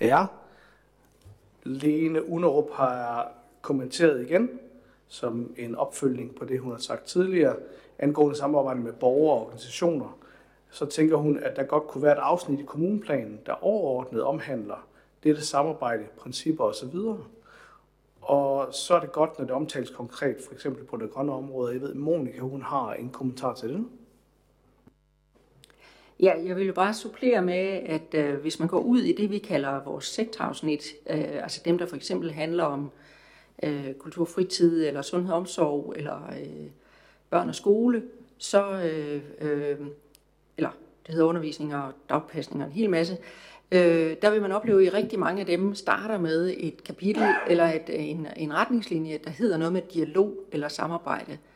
Ja. 0.02 0.26
Lene 1.62 2.28
Unerup 2.28 2.70
har 2.72 3.32
kommenteret 3.60 4.20
igen, 4.20 4.50
som 5.08 5.54
en 5.56 5.74
opfølgning 5.74 6.34
på 6.34 6.44
det, 6.44 6.60
hun 6.60 6.72
har 6.72 6.78
sagt 6.78 7.04
tidligere, 7.04 7.56
angående 7.98 8.36
samarbejde 8.36 8.80
med 8.80 8.92
borgere 8.92 9.34
og 9.34 9.42
organisationer. 9.42 10.18
Så 10.70 10.86
tænker 10.86 11.16
hun, 11.16 11.38
at 11.38 11.56
der 11.56 11.62
godt 11.62 11.86
kunne 11.86 12.02
være 12.02 12.12
et 12.12 12.22
afsnit 12.22 12.60
i 12.60 12.64
kommuneplanen, 12.64 13.40
der 13.46 13.64
overordnet 13.64 14.22
omhandler 14.22 14.86
dette 15.24 15.46
samarbejde, 15.46 16.04
principper 16.18 16.64
osv. 16.64 16.96
Og 18.20 18.74
så 18.74 18.94
er 18.94 19.00
det 19.00 19.12
godt, 19.12 19.38
når 19.38 19.44
det 19.44 19.54
omtales 19.54 19.90
konkret, 19.90 20.36
for 20.46 20.54
eksempel 20.54 20.84
på 20.84 20.96
det 20.96 21.10
grønne 21.10 21.32
område. 21.32 21.72
Jeg 21.72 21.80
ved, 21.80 21.94
Monika, 21.94 22.38
hun 22.38 22.62
har 22.62 22.92
en 22.94 23.10
kommentar 23.10 23.54
til 23.54 23.68
det. 23.68 23.86
Ja, 26.20 26.32
jeg 26.46 26.56
vil 26.56 26.66
jo 26.66 26.72
bare 26.72 26.94
supplere 26.94 27.42
med, 27.42 27.80
at 27.86 28.14
øh, 28.14 28.34
hvis 28.34 28.58
man 28.58 28.68
går 28.68 28.80
ud 28.80 29.00
i 29.00 29.12
det, 29.12 29.30
vi 29.30 29.38
kalder 29.38 29.84
vores 29.84 30.04
sektorafsnit, 30.04 30.84
øh, 31.10 31.42
altså 31.42 31.60
dem, 31.64 31.78
der 31.78 31.86
for 31.86 31.96
eksempel 31.96 32.32
handler 32.32 32.64
om 32.64 32.90
øh, 33.62 33.94
kultur, 33.94 34.24
fritid, 34.24 34.86
eller 34.86 35.02
sundhed 35.02 35.32
og 35.32 35.38
omsorg, 35.38 35.94
eller 35.96 36.30
øh, 36.40 36.66
børn 37.30 37.48
og 37.48 37.54
skole, 37.54 38.02
så, 38.38 38.72
øh, 38.72 39.22
øh, 39.40 39.76
eller 40.56 40.70
det 41.06 41.14
hedder 41.14 41.26
undervisning 41.26 41.74
og 41.74 41.92
dagpasning 42.08 42.62
og 42.62 42.68
en 42.68 42.74
hel 42.74 42.90
masse, 42.90 43.16
øh, 43.72 44.16
der 44.22 44.30
vil 44.30 44.42
man 44.42 44.52
opleve, 44.52 44.86
at 44.86 44.92
i 44.92 44.96
rigtig 44.96 45.18
mange 45.18 45.40
af 45.40 45.46
dem 45.46 45.74
starter 45.74 46.18
med 46.18 46.54
et 46.56 46.84
kapitel 46.84 47.24
eller 47.48 47.64
et, 47.64 48.10
en, 48.10 48.26
en 48.36 48.54
retningslinje, 48.54 49.18
der 49.24 49.30
hedder 49.30 49.56
noget 49.56 49.72
med 49.72 49.82
dialog 49.94 50.34
eller 50.52 50.68
samarbejde. 50.68 51.32
Øh, 51.32 51.51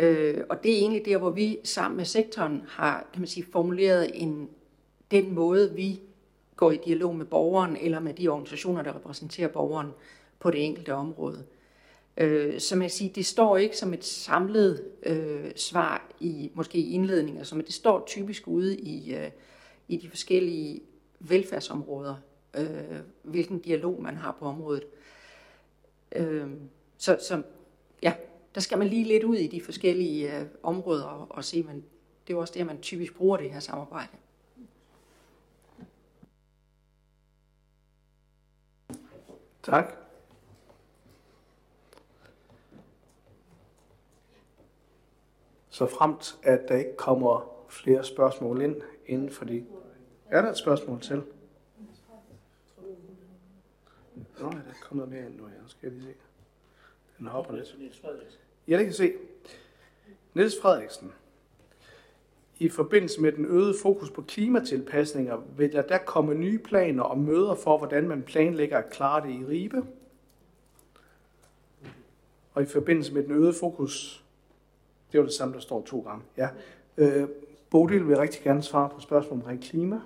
Øh, 0.00 0.44
og 0.48 0.62
det 0.62 0.72
er 0.72 0.76
egentlig 0.76 1.04
der, 1.04 1.18
hvor 1.18 1.30
vi 1.30 1.58
sammen 1.64 1.96
med 1.96 2.04
sektoren 2.04 2.62
har 2.68 3.06
kan 3.12 3.20
man 3.20 3.28
sige, 3.28 3.46
formuleret 3.52 4.10
en, 4.14 4.48
den 5.10 5.34
måde, 5.34 5.74
vi 5.74 6.00
går 6.56 6.70
i 6.70 6.76
dialog 6.84 7.16
med 7.16 7.26
borgeren 7.26 7.76
eller 7.76 8.00
med 8.00 8.14
de 8.14 8.28
organisationer, 8.28 8.82
der 8.82 8.94
repræsenterer 8.94 9.48
borgeren 9.48 9.90
på 10.38 10.50
det 10.50 10.64
enkelte 10.64 10.94
område. 10.94 11.44
Øh, 12.16 12.60
som 12.60 12.82
jeg 12.82 12.90
siger, 12.90 13.12
det 13.12 13.26
står 13.26 13.56
ikke 13.56 13.76
som 13.76 13.94
et 13.94 14.04
samlet 14.04 14.84
øh, 15.02 15.50
svar 15.56 16.10
i 16.20 16.50
måske 16.54 16.78
i 16.78 16.92
indledninger, 16.92 17.42
som 17.42 17.60
det 17.60 17.74
står 17.74 18.04
typisk 18.06 18.48
ude 18.48 18.78
i, 18.78 19.14
øh, 19.14 19.30
i 19.88 19.96
de 19.96 20.08
forskellige 20.08 20.80
velfærdsområder, 21.18 22.14
øh, 22.56 22.98
hvilken 23.22 23.58
dialog 23.58 24.02
man 24.02 24.16
har 24.16 24.36
på 24.38 24.44
området. 24.44 24.84
Øh, 26.12 26.50
så, 26.98 27.18
så 27.28 27.42
ja, 28.02 28.12
der 28.54 28.60
skal 28.60 28.78
man 28.78 28.86
lige 28.86 29.04
lidt 29.04 29.24
ud 29.24 29.36
i 29.36 29.46
de 29.46 29.62
forskellige 29.62 30.40
øh, 30.40 30.46
områder 30.62 31.04
og, 31.04 31.26
og 31.30 31.44
se, 31.44 31.62
men 31.62 31.84
det 32.26 32.34
er 32.34 32.38
også 32.38 32.54
det, 32.56 32.66
man 32.66 32.80
typisk 32.80 33.14
bruger 33.14 33.36
det 33.36 33.50
her 33.50 33.60
samarbejde. 33.60 34.16
Tak. 39.62 39.94
Så 45.70 45.86
fremt, 45.86 46.38
at 46.42 46.60
der 46.68 46.76
ikke 46.76 46.96
kommer 46.96 47.52
flere 47.68 48.04
spørgsmål 48.04 48.62
ind 48.62 48.76
inden 49.06 49.30
for 49.30 49.44
de... 49.44 49.66
Er 50.26 50.42
der 50.42 50.50
et 50.50 50.58
spørgsmål 50.58 51.00
til? 51.00 51.22
Nå, 54.40 54.46
ja, 54.46 54.48
der 54.48 54.70
er 54.70 54.74
kommet 54.82 55.08
mere 55.08 55.26
ind 55.26 55.36
nu, 55.36 55.46
jeg 55.46 55.56
Skal 55.66 55.92
lige 55.92 56.02
se. 56.02 56.29
Den 57.20 57.28
hopper 57.28 57.56
lidt. 57.56 57.76
Ja, 58.68 58.78
det 58.78 58.84
kan 58.84 58.94
se. 58.94 59.12
Niels 60.34 60.60
Frederiksen. 60.62 61.12
I 62.58 62.68
forbindelse 62.68 63.20
med 63.20 63.32
den 63.32 63.44
øgede 63.44 63.74
fokus 63.82 64.10
på 64.10 64.22
klimatilpasninger, 64.22 65.36
vil 65.56 65.72
der 65.72 65.82
der 65.82 65.98
komme 65.98 66.34
nye 66.34 66.58
planer 66.58 67.02
og 67.02 67.18
møder 67.18 67.54
for, 67.54 67.78
hvordan 67.78 68.08
man 68.08 68.22
planlægger 68.22 68.78
at 68.78 68.90
klare 68.90 69.26
det 69.26 69.40
i 69.40 69.44
Ribe? 69.44 69.82
Og 72.54 72.62
i 72.62 72.66
forbindelse 72.66 73.14
med 73.14 73.22
den 73.22 73.32
øgede 73.32 73.54
fokus, 73.60 74.24
det 75.12 75.20
var 75.20 75.26
det 75.26 75.34
samme, 75.34 75.54
der 75.54 75.60
står 75.60 75.82
to 75.82 76.00
gange. 76.00 76.24
Ja. 76.36 76.48
Øh, 76.96 77.28
Bodil 77.70 78.08
vil 78.08 78.16
rigtig 78.16 78.42
gerne 78.42 78.62
svare 78.62 78.88
på 78.88 79.00
spørgsmål 79.00 79.38
omkring 79.38 79.62
klima. 79.62 80.00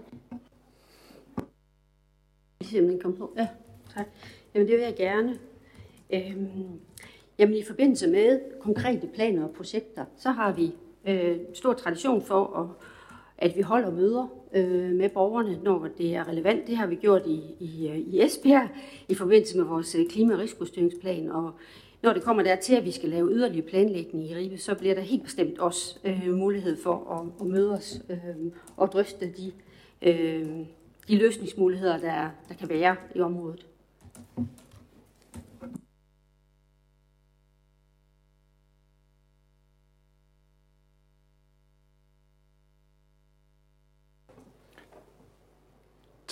Simpelthen 2.62 3.01
kom 3.01 3.17
på. 3.17 3.35
Ja, 3.37 3.49
tak. 3.95 4.07
Jamen 4.55 4.69
det 4.69 4.77
vil 4.77 4.85
jeg 4.85 4.97
gerne. 4.97 5.39
Øhm, 6.11 6.81
jamen 7.39 7.57
i 7.57 7.62
forbindelse 7.62 8.09
med 8.09 8.41
konkrete 8.61 9.07
planer 9.07 9.45
og 9.45 9.51
projekter, 9.51 10.05
så 10.16 10.30
har 10.30 10.53
vi 10.53 10.74
øh, 11.07 11.39
stor 11.55 11.72
tradition 11.72 12.22
for, 12.22 12.57
at, 12.61 12.89
at 13.51 13.57
vi 13.57 13.62
holder 13.62 13.91
møder 13.91 14.26
øh, 14.55 14.91
med 14.91 15.09
borgerne, 15.09 15.59
når 15.62 15.89
det 15.99 16.14
er 16.14 16.28
relevant. 16.28 16.66
Det 16.66 16.76
har 16.76 16.87
vi 16.87 16.95
gjort 16.95 17.22
i, 17.26 17.43
i, 17.61 17.89
øh, 17.89 17.99
i 17.99 18.22
Esbjerg 18.22 18.68
i 19.09 19.14
forbindelse 19.14 19.57
med 19.57 19.64
vores 19.64 19.95
øh, 19.95 20.07
klima- 20.11 20.35
og 20.35 20.41
risikostyringsplan, 20.41 21.30
og 21.30 21.53
når 22.05 22.12
det 22.12 22.22
kommer 22.22 22.43
dertil, 22.43 22.74
at 22.74 22.85
vi 22.85 22.91
skal 22.91 23.09
lave 23.09 23.30
yderligere 23.30 23.66
planlægning 23.66 24.30
i 24.30 24.35
Ribe, 24.35 24.59
så 24.59 24.74
bliver 24.74 24.95
der 24.95 25.03
helt 25.03 25.22
bestemt 25.22 25.59
også 25.59 25.99
øh, 26.05 26.35
mulighed 26.35 26.76
for 26.76 27.11
at, 27.11 27.47
at 27.47 27.53
møde 27.53 27.72
os 27.72 28.03
øh, 28.11 28.53
og 28.76 28.93
drøfte 28.93 29.32
de, 29.37 29.53
øh, 30.03 30.66
de 31.09 31.16
løsningsmuligheder, 31.16 31.99
der, 31.99 32.30
der 32.49 32.55
kan 32.55 32.68
være 32.68 32.97
i 33.14 33.20
området. 33.20 33.66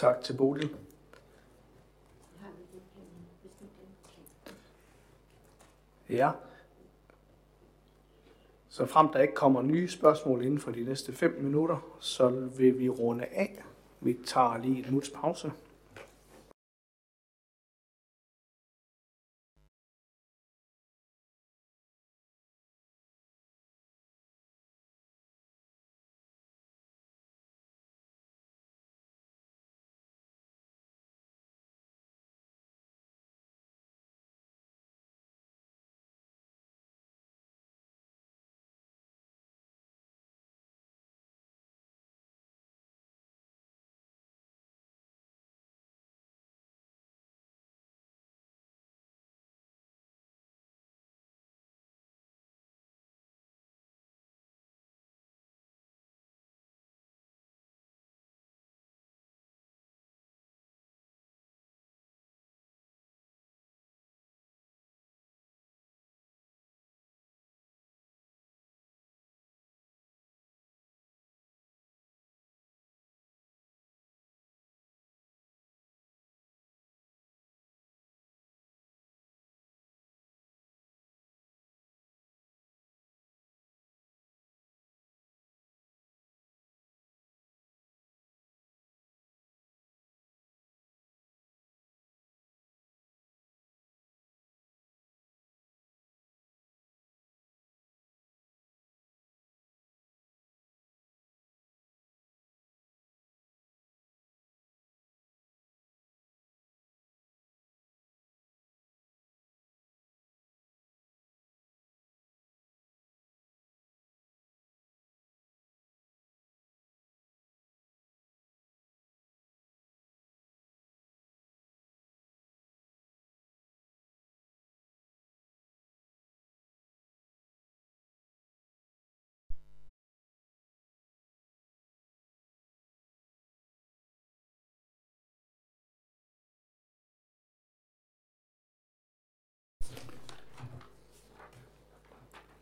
Tak 0.02 0.20
til 0.22 0.36
Bodil. 0.36 0.76
Ja. 6.10 6.30
Så 8.68 8.86
frem 8.86 9.08
der 9.08 9.18
ikke 9.18 9.34
kommer 9.34 9.62
nye 9.62 9.88
spørgsmål 9.88 10.44
inden 10.44 10.60
for 10.60 10.70
de 10.70 10.84
næste 10.84 11.12
5 11.12 11.40
minutter, 11.40 11.96
så 12.00 12.28
vil 12.28 12.78
vi 12.78 12.88
runde 12.88 13.24
af. 13.24 13.64
Vi 14.00 14.18
tager 14.26 14.58
lige 14.58 14.78
en 14.78 14.84
minuts 14.84 15.10
pause. 15.10 15.52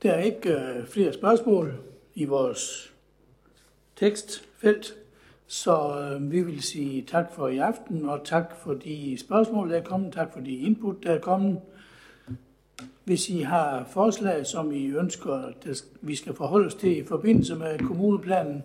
Der 0.03 0.13
er 0.13 0.21
ikke 0.23 0.51
øh, 0.51 0.87
flere 0.87 1.13
spørgsmål 1.13 1.75
i 2.15 2.25
vores 2.25 2.93
tekstfelt, 3.97 4.95
så 5.47 6.01
øh, 6.01 6.33
vi 6.33 6.43
vil 6.43 6.63
sige 6.63 7.03
tak 7.03 7.33
for 7.35 7.49
i 7.49 7.59
aften, 7.59 8.09
og 8.09 8.21
tak 8.25 8.57
for 8.57 8.75
de 8.75 9.17
spørgsmål, 9.19 9.71
der 9.71 9.77
er 9.77 9.83
kommet, 9.83 10.13
tak 10.13 10.33
for 10.33 10.41
de 10.41 10.55
input, 10.55 10.97
der 11.03 11.11
er 11.11 11.19
kommet. 11.19 11.61
Hvis 13.05 13.29
I 13.29 13.41
har 13.41 13.85
forslag, 13.91 14.47
som 14.47 14.73
I 14.73 14.87
ønsker, 14.87 15.35
at 15.35 15.85
vi 16.01 16.15
skal 16.15 16.35
forholde 16.35 16.67
os 16.67 16.75
til 16.75 16.99
i 16.99 17.05
forbindelse 17.05 17.55
med 17.55 17.79
kommuneplanen, 17.79 18.63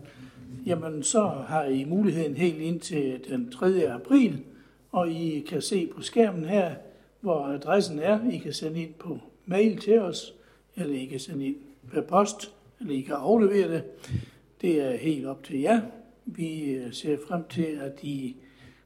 jamen 0.66 1.04
så 1.04 1.28
har 1.48 1.64
I 1.64 1.84
muligheden 1.84 2.36
helt 2.36 2.62
ind 2.62 2.80
til 2.80 3.20
den 3.30 3.52
3. 3.52 3.92
april, 3.92 4.44
og 4.92 5.10
I 5.10 5.46
kan 5.50 5.62
se 5.62 5.90
på 5.96 6.02
skærmen 6.02 6.46
her, 6.46 6.76
hvor 7.22 7.46
adressen 7.46 8.00
er. 8.00 8.30
I 8.32 8.38
kan 8.38 8.54
sende 8.54 8.82
ind 8.82 8.94
på 8.94 9.20
mail 9.46 9.78
til 9.78 10.00
os, 10.00 10.35
eller 10.76 10.96
I 10.96 11.06
kan 11.06 11.20
sende 11.20 11.46
ind 11.46 11.56
per 11.92 12.02
post, 12.02 12.54
eller 12.80 12.94
I 12.94 13.02
kan 13.02 13.16
aflevere 13.16 13.74
det. 13.74 13.84
Det 14.62 14.82
er 14.82 14.98
helt 14.98 15.26
op 15.26 15.44
til 15.44 15.60
jer. 15.60 15.82
Vi 16.26 16.62
øh, 16.64 16.94
ser 16.94 17.18
frem 17.28 17.44
til, 17.50 17.80
at 17.82 18.04
I 18.04 18.36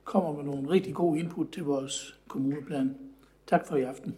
kommer 0.04 0.34
med 0.34 0.44
nogle 0.44 0.70
rigtig 0.70 0.94
gode 0.94 1.20
input 1.20 1.48
til 1.52 1.64
vores 1.64 2.20
kommuneplan. 2.28 2.96
Tak 3.48 3.68
for 3.68 3.76
i 3.76 3.82
aften. 3.82 4.18